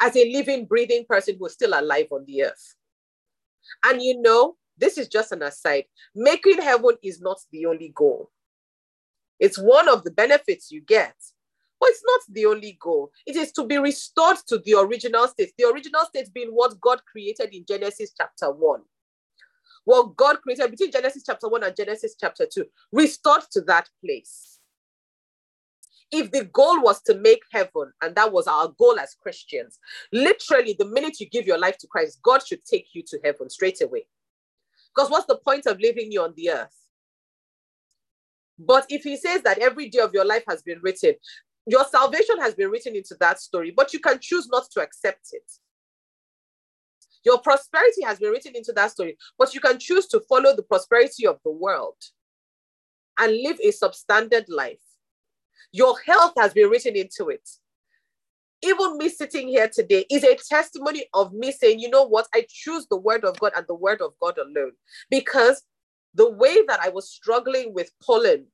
As 0.01 0.17
a 0.17 0.33
living, 0.33 0.67
breathing 0.67 1.05
person 1.09 1.37
who's 1.39 1.55
still 1.55 1.79
alive 1.79 2.07
on 2.13 2.25
the 2.27 2.45
earth. 2.45 2.75
And 3.85 4.01
you 4.01 4.21
know, 4.21 4.57
this 4.77 4.97
is 4.97 5.09
just 5.09 5.33
an 5.33 5.43
aside. 5.43 5.85
Making 6.15 6.63
heaven 6.63 6.97
is 7.03 7.21
not 7.21 7.39
the 7.51 7.67
only 7.67 7.93
goal. 7.95 8.31
It's 9.41 9.59
one 9.59 9.89
of 9.89 10.05
the 10.05 10.11
benefits 10.13 10.71
you 10.71 10.81
get, 10.81 11.15
but 11.81 11.91
it's 11.91 12.03
not 12.05 12.21
the 12.35 12.47
only 12.47 12.79
goal. 12.81 13.11
It 13.27 13.37
is 13.37 13.53
to 13.53 13.65
be 13.65 13.79
restored 13.79 14.37
to 14.49 14.59
the 14.59 14.75
original 14.75 15.27
state. 15.29 15.53
The 15.59 15.69
original 15.69 16.05
state 16.05 16.33
being 16.33 16.51
what 16.51 16.81
God 16.81 17.01
created 17.11 17.53
in 17.53 17.65
Genesis 17.67 18.13
chapter 18.17 18.51
1 18.53 18.81
what 19.89 20.15
God 20.17 20.43
created 20.43 20.71
between 20.71 20.93
Genesis 20.93 21.23
chapter 21.25 21.49
1 21.49 21.65
and 21.65 21.75
Genesis 21.75 22.15
chapter 22.21 22.45
2, 22.45 22.63
restored 22.93 23.41
to 23.53 23.63
that 23.63 23.89
place. 24.05 24.59
If 26.13 26.31
the 26.31 26.45
goal 26.45 26.83
was 26.83 27.01
to 27.05 27.15
make 27.15 27.41
heaven, 27.51 27.91
and 28.03 28.15
that 28.15 28.31
was 28.31 28.47
our 28.47 28.69
goal 28.79 28.99
as 29.01 29.17
Christians, 29.19 29.79
literally, 30.13 30.77
the 30.79 30.85
minute 30.85 31.21
you 31.21 31.31
give 31.31 31.47
your 31.47 31.59
life 31.59 31.79
to 31.79 31.87
Christ, 31.87 32.21
God 32.23 32.47
should 32.47 32.63
take 32.67 32.89
you 32.93 33.03
to 33.07 33.19
heaven 33.25 33.49
straight 33.49 33.81
away. 33.81 34.07
Because 34.95 35.11
what's 35.11 35.25
the 35.25 35.39
point 35.39 35.65
of 35.65 35.81
living 35.81 36.13
you 36.13 36.21
on 36.21 36.35
the 36.37 36.51
earth? 36.51 36.77
But 38.59 38.85
if 38.91 39.05
he 39.05 39.17
says 39.17 39.41
that 39.43 39.59
every 39.59 39.89
day 39.89 40.01
of 40.01 40.13
your 40.13 40.27
life 40.27 40.45
has 40.51 40.61
been 40.61 40.81
written, 40.83 41.15
your 41.67 41.87
salvation 41.87 42.39
has 42.41 42.55
been 42.55 42.71
written 42.71 42.95
into 42.95 43.17
that 43.21 43.41
story, 43.41 43.73
but 43.75 43.95
you 43.95 44.01
can 44.01 44.19
choose 44.21 44.49
not 44.49 44.71
to 44.73 44.83
accept 44.83 45.29
it. 45.33 45.51
Your 47.25 47.39
prosperity 47.39 48.03
has 48.05 48.19
been 48.19 48.31
written 48.31 48.55
into 48.55 48.73
that 48.73 48.91
story, 48.93 49.17
but 49.39 49.55
you 49.55 49.61
can 49.61 49.79
choose 49.79 50.07
to 50.09 50.21
follow 50.29 50.55
the 50.55 50.63
prosperity 50.63 51.27
of 51.27 51.39
the 51.45 51.51
world 51.51 51.97
and 53.19 53.33
live 53.33 53.59
a 53.63 53.73
substandard 53.73 54.47
life. 54.49 54.79
Your 55.73 55.99
health 56.07 56.33
has 56.39 56.55
been 56.55 56.71
written 56.71 56.97
into 56.97 57.29
it. 57.29 57.49
Even 58.63 58.99
me 58.99 59.09
sitting 59.09 59.49
here 59.49 59.71
today 59.73 60.05
is 60.11 60.25
a 60.25 60.37
testimony 60.37 61.05
of 61.15 61.33
me 61.33 61.53
saying, 61.53 61.79
you 61.79 61.91
know 61.91 62.05
what? 62.05 62.27
I 62.35 62.45
choose 62.49 62.87
the 62.91 62.97
word 62.97 63.25
of 63.25 63.39
God 63.39 63.53
and 63.57 63.67
the 63.69 63.75
word 63.75 64.01
of 64.01 64.15
God 64.21 64.37
alone 64.39 64.73
because 65.11 65.63
the 66.15 66.31
way 66.31 66.65
that 66.67 66.81
I 66.83 66.89
was 66.89 67.09
struggling 67.09 67.73
with 67.73 67.93
pollen 68.03 68.47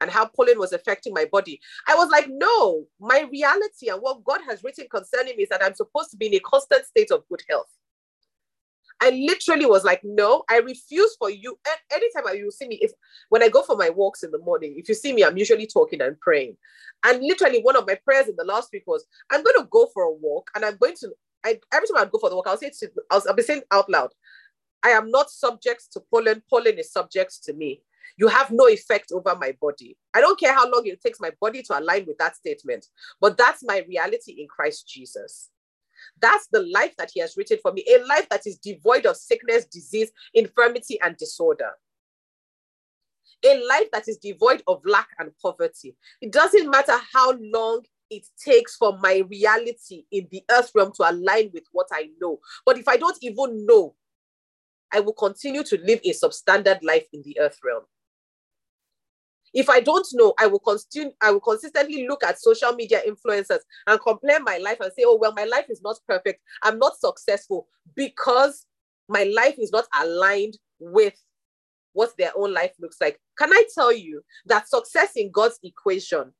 and 0.00 0.10
how 0.10 0.26
pollen 0.26 0.58
was 0.58 0.72
affecting 0.72 1.12
my 1.12 1.26
body, 1.26 1.60
I 1.86 1.94
was 1.94 2.08
like, 2.10 2.26
no, 2.30 2.86
my 3.00 3.28
reality 3.30 3.88
and 3.88 4.00
what 4.00 4.24
God 4.24 4.40
has 4.48 4.64
written 4.64 4.86
concerning 4.90 5.36
me 5.36 5.42
is 5.42 5.50
that 5.50 5.62
I'm 5.62 5.74
supposed 5.74 6.10
to 6.12 6.16
be 6.16 6.28
in 6.28 6.34
a 6.34 6.40
constant 6.40 6.86
state 6.86 7.10
of 7.10 7.28
good 7.28 7.42
health. 7.50 7.68
I 9.00 9.10
literally 9.10 9.66
was 9.66 9.84
like, 9.84 10.00
no, 10.04 10.44
I 10.50 10.58
refuse 10.58 11.16
for 11.18 11.30
you. 11.30 11.58
Anytime 11.90 12.36
you 12.36 12.50
see 12.50 12.68
me, 12.68 12.78
if 12.82 12.92
when 13.30 13.42
I 13.42 13.48
go 13.48 13.62
for 13.62 13.76
my 13.76 13.88
walks 13.88 14.22
in 14.22 14.30
the 14.30 14.38
morning, 14.38 14.74
if 14.76 14.88
you 14.88 14.94
see 14.94 15.12
me, 15.12 15.24
I'm 15.24 15.38
usually 15.38 15.66
talking 15.66 16.02
and 16.02 16.18
praying. 16.20 16.56
And 17.04 17.22
literally, 17.22 17.62
one 17.62 17.76
of 17.76 17.86
my 17.86 17.94
prayers 18.04 18.28
in 18.28 18.36
the 18.36 18.44
last 18.44 18.70
week 18.72 18.84
was, 18.86 19.06
I'm 19.30 19.42
going 19.42 19.56
to 19.58 19.68
go 19.70 19.88
for 19.94 20.02
a 20.02 20.12
walk, 20.12 20.50
and 20.54 20.64
I'm 20.64 20.76
going 20.76 20.96
to. 21.00 21.12
I, 21.44 21.58
every 21.72 21.88
time 21.88 21.96
I 21.96 22.04
go 22.04 22.18
for 22.18 22.28
the 22.28 22.36
walk, 22.36 22.46
I'll 22.48 22.58
say 22.58 22.70
to, 22.80 22.90
I'll, 23.10 23.22
I'll 23.26 23.34
be 23.34 23.42
saying 23.42 23.62
out 23.70 23.88
loud, 23.88 24.10
I 24.82 24.90
am 24.90 25.10
not 25.10 25.30
subject 25.30 25.90
to 25.92 26.00
pollen. 26.12 26.42
Pollen 26.50 26.78
is 26.78 26.92
subject 26.92 27.42
to 27.44 27.54
me. 27.54 27.82
You 28.18 28.28
have 28.28 28.50
no 28.50 28.68
effect 28.68 29.12
over 29.12 29.34
my 29.36 29.56
body. 29.60 29.96
I 30.12 30.20
don't 30.20 30.38
care 30.38 30.52
how 30.52 30.70
long 30.70 30.82
it 30.84 31.00
takes 31.00 31.20
my 31.20 31.30
body 31.40 31.62
to 31.62 31.78
align 31.78 32.04
with 32.06 32.18
that 32.18 32.36
statement, 32.36 32.86
but 33.20 33.38
that's 33.38 33.62
my 33.64 33.84
reality 33.88 34.32
in 34.32 34.48
Christ 34.48 34.86
Jesus. 34.86 35.48
That's 36.20 36.46
the 36.52 36.62
life 36.72 36.94
that 36.98 37.10
He 37.12 37.20
has 37.20 37.36
written 37.36 37.58
for 37.62 37.72
me, 37.72 37.84
a 37.88 38.04
life 38.04 38.28
that 38.30 38.46
is 38.46 38.58
devoid 38.58 39.06
of 39.06 39.16
sickness, 39.16 39.66
disease, 39.66 40.10
infirmity, 40.34 41.00
and 41.02 41.16
disorder. 41.16 41.70
A 43.44 43.62
life 43.66 43.90
that 43.92 44.06
is 44.08 44.18
devoid 44.18 44.62
of 44.66 44.82
lack 44.84 45.08
and 45.18 45.30
poverty. 45.40 45.96
It 46.20 46.32
doesn't 46.32 46.70
matter 46.70 46.96
how 47.12 47.38
long 47.40 47.82
it 48.10 48.26
takes 48.44 48.76
for 48.76 48.98
my 48.98 49.22
reality 49.30 50.04
in 50.10 50.26
the 50.30 50.42
earth 50.50 50.72
realm 50.74 50.92
to 50.96 51.10
align 51.10 51.50
with 51.54 51.64
what 51.72 51.86
I 51.92 52.10
know. 52.20 52.40
But 52.66 52.76
if 52.76 52.88
I 52.88 52.96
don't 52.96 53.16
even 53.22 53.64
know, 53.64 53.94
I 54.92 55.00
will 55.00 55.12
continue 55.12 55.62
to 55.62 55.78
live 55.82 56.00
a 56.04 56.10
substandard 56.12 56.82
life 56.82 57.06
in 57.12 57.22
the 57.22 57.38
earth 57.40 57.58
realm. 57.64 57.84
If 59.52 59.68
I 59.68 59.80
don't 59.80 60.06
know, 60.12 60.32
I 60.38 60.46
will 60.46 60.60
continue, 60.60 61.12
I 61.20 61.32
will 61.32 61.40
consistently 61.40 62.06
look 62.06 62.22
at 62.22 62.40
social 62.40 62.72
media 62.72 63.00
influencers 63.06 63.60
and 63.86 64.00
compare 64.00 64.40
my 64.40 64.58
life 64.58 64.78
and 64.80 64.92
say, 64.96 65.02
oh, 65.04 65.16
well, 65.20 65.32
my 65.32 65.44
life 65.44 65.66
is 65.68 65.82
not 65.82 65.98
perfect. 66.06 66.40
I'm 66.62 66.78
not 66.78 66.98
successful 66.98 67.66
because 67.96 68.66
my 69.08 69.24
life 69.24 69.56
is 69.58 69.72
not 69.72 69.86
aligned 70.00 70.56
with 70.78 71.14
what 71.92 72.16
their 72.16 72.30
own 72.36 72.52
life 72.52 72.72
looks 72.78 72.98
like. 73.00 73.18
Can 73.36 73.52
I 73.52 73.64
tell 73.74 73.92
you 73.92 74.22
that 74.46 74.68
success 74.68 75.12
in 75.16 75.32
God's 75.32 75.58
equation 75.64 76.32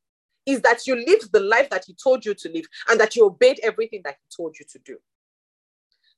is 0.46 0.60
that 0.62 0.86
you 0.86 0.94
lived 0.94 1.32
the 1.32 1.40
life 1.40 1.68
that 1.70 1.84
He 1.86 1.94
told 1.94 2.24
you 2.24 2.34
to 2.34 2.48
live 2.50 2.64
and 2.88 3.00
that 3.00 3.16
you 3.16 3.26
obeyed 3.26 3.58
everything 3.62 4.02
that 4.04 4.14
He 4.14 4.36
told 4.36 4.56
you 4.58 4.64
to 4.70 4.78
do? 4.84 4.96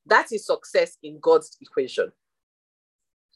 That 0.06 0.32
is 0.32 0.46
success 0.46 0.98
in 1.02 1.18
God's 1.20 1.56
equation. 1.60 2.12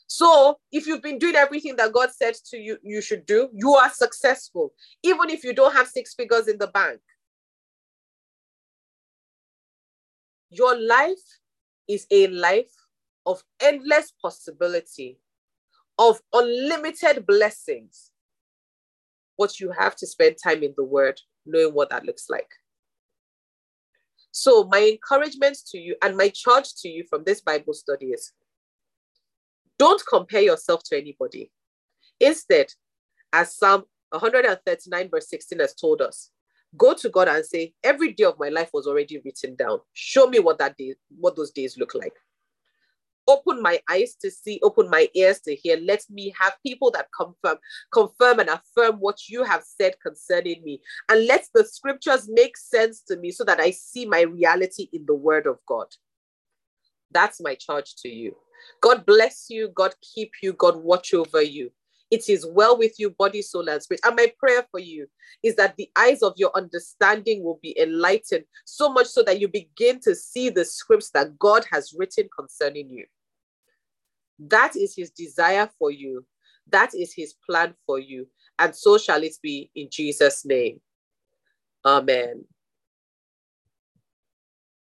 So 0.07 0.59
if 0.71 0.87
you've 0.87 1.03
been 1.03 1.19
doing 1.19 1.37
everything 1.37 1.77
that 1.77 1.93
God 1.93 2.11
said 2.13 2.35
to 2.51 2.57
you, 2.57 2.79
you 2.83 3.01
should 3.01 3.27
do, 3.27 3.49
you 3.53 3.75
are 3.75 3.91
successful, 3.91 4.73
even 5.03 5.31
if 5.31 5.43
you 5.43 5.53
don't 5.53 5.75
have 5.75 5.89
six 5.89 6.15
figures 6.15 6.49
in 6.49 6.59
the 6.59 6.69
bank. 6.69 7.01
Your 10.51 10.79
life 10.81 11.19
is 11.89 12.07
a 12.11 12.29
life 12.29 12.73
of 13.27 13.43
endless 13.61 14.13
possibility, 14.23 15.19
of 15.99 16.21
unlimited 16.33 17.27
blessings. 17.27 18.13
But 19.37 19.59
you 19.59 19.73
have 19.73 19.97
to 19.97 20.07
spend 20.07 20.37
time 20.43 20.63
in 20.63 20.73
the 20.77 20.85
word, 20.85 21.21
knowing 21.45 21.75
what 21.75 21.91
that 21.91 22.07
looks 22.07 22.31
like. 22.31 22.49
So, 24.31 24.69
my 24.71 24.79
encouragement 24.93 25.59
to 25.71 25.79
you 25.79 25.97
and 26.03 26.17
my 26.17 26.29
charge 26.29 26.75
to 26.83 26.89
you 26.89 27.05
from 27.09 27.25
this 27.25 27.41
Bible 27.41 27.75
study 27.75 28.07
is 28.07 28.33
don't 29.79 30.03
compare 30.09 30.43
yourself 30.43 30.83
to 30.85 30.97
anybody. 30.97 31.51
Instead, 32.21 32.73
as 33.33 33.57
Psalm 33.57 33.85
139, 34.11 35.09
verse 35.11 35.29
16 35.29 35.59
has 35.59 35.75
told 35.75 36.01
us, 36.01 36.31
go 36.77 36.95
to 36.95 37.09
God 37.09 37.29
and 37.29 37.45
say, 37.45 37.75
Every 37.83 38.13
day 38.13 38.25
of 38.25 38.39
my 38.39 38.49
life 38.49 38.71
was 38.73 38.87
already 38.87 39.21
written 39.25 39.57
down. 39.57 39.81
Show 39.93 40.29
me 40.29 40.39
what 40.39 40.59
that 40.59 40.77
day, 40.77 40.95
what 41.19 41.37
those 41.37 41.51
days 41.51 41.77
look 41.79 41.95
like. 41.95 42.15
Open 43.29 43.61
my 43.61 43.81
eyes 43.91 44.15
to 44.23 44.31
see, 44.31 44.61
open 44.63 44.89
my 44.89 45.09
ears 45.15 45.41
to 45.41 45.55
hear. 45.55 45.77
Let 45.79 46.05
me 46.09 46.33
have 46.39 46.53
people 46.65 46.93
that 46.93 47.09
confirm, 47.17 47.59
confirm 47.93 48.39
and 48.39 48.49
affirm 48.49 48.97
what 49.01 49.29
you 49.29 49.43
have 49.43 49.65
said 49.65 49.95
concerning 50.01 50.63
me. 50.63 50.81
And 51.09 51.27
let 51.27 51.45
the 51.53 51.65
scriptures 51.65 52.29
make 52.31 52.57
sense 52.57 53.03
to 53.09 53.17
me 53.17 53.33
so 53.33 53.43
that 53.43 53.59
I 53.59 53.73
see 53.73 54.07
my 54.07 54.21
reality 54.21 54.89
in 54.93 55.05
the 55.07 55.15
word 55.15 55.49
of 55.49 55.59
God. 55.67 55.89
That's 57.11 57.41
my 57.41 57.55
charge 57.55 57.95
to 57.97 58.09
you. 58.09 58.37
God 58.81 59.07
bless 59.07 59.47
you. 59.49 59.69
God 59.75 59.95
keep 60.03 60.33
you. 60.43 60.53
God 60.53 60.77
watch 60.77 61.15
over 61.15 61.43
you. 61.43 61.71
It 62.11 62.29
is 62.29 62.47
well 62.47 62.79
with 62.79 62.95
you, 62.99 63.11
body, 63.11 63.43
soul, 63.43 63.69
and 63.69 63.83
spirit. 63.83 64.01
And 64.05 64.17
my 64.17 64.33
prayer 64.39 64.65
for 64.71 64.79
you 64.79 65.07
is 65.43 65.57
that 65.57 65.77
the 65.77 65.91
eyes 65.97 66.23
of 66.23 66.35
your 66.37 66.53
understanding 66.55 67.43
will 67.43 67.59
be 67.63 67.77
enlightened 67.81 68.45
so 68.65 68.89
much 68.89 69.09
so 69.09 69.23
that 69.25 69.41
you 69.41 69.49
begin 69.49 70.01
to 70.03 70.15
see 70.15 70.49
the 70.49 70.65
scripts 70.65 71.11
that 71.11 71.39
God 71.39 71.65
has 71.73 71.95
written 71.97 72.29
concerning 72.37 72.91
you. 72.91 73.07
That 74.39 74.77
is 74.77 74.95
his 74.95 75.11
desire 75.11 75.69
for 75.79 75.91
you. 75.91 76.25
That 76.71 76.95
is 76.95 77.13
his 77.13 77.35
plan 77.49 77.75
for 77.87 77.99
you. 77.99 78.29
And 78.59 78.75
so 78.75 78.99
shall 78.99 79.23
it 79.23 79.37
be 79.43 79.71
in 79.75 79.89
Jesus' 79.91 80.45
name. 80.45 80.81
Amen. 81.85 82.45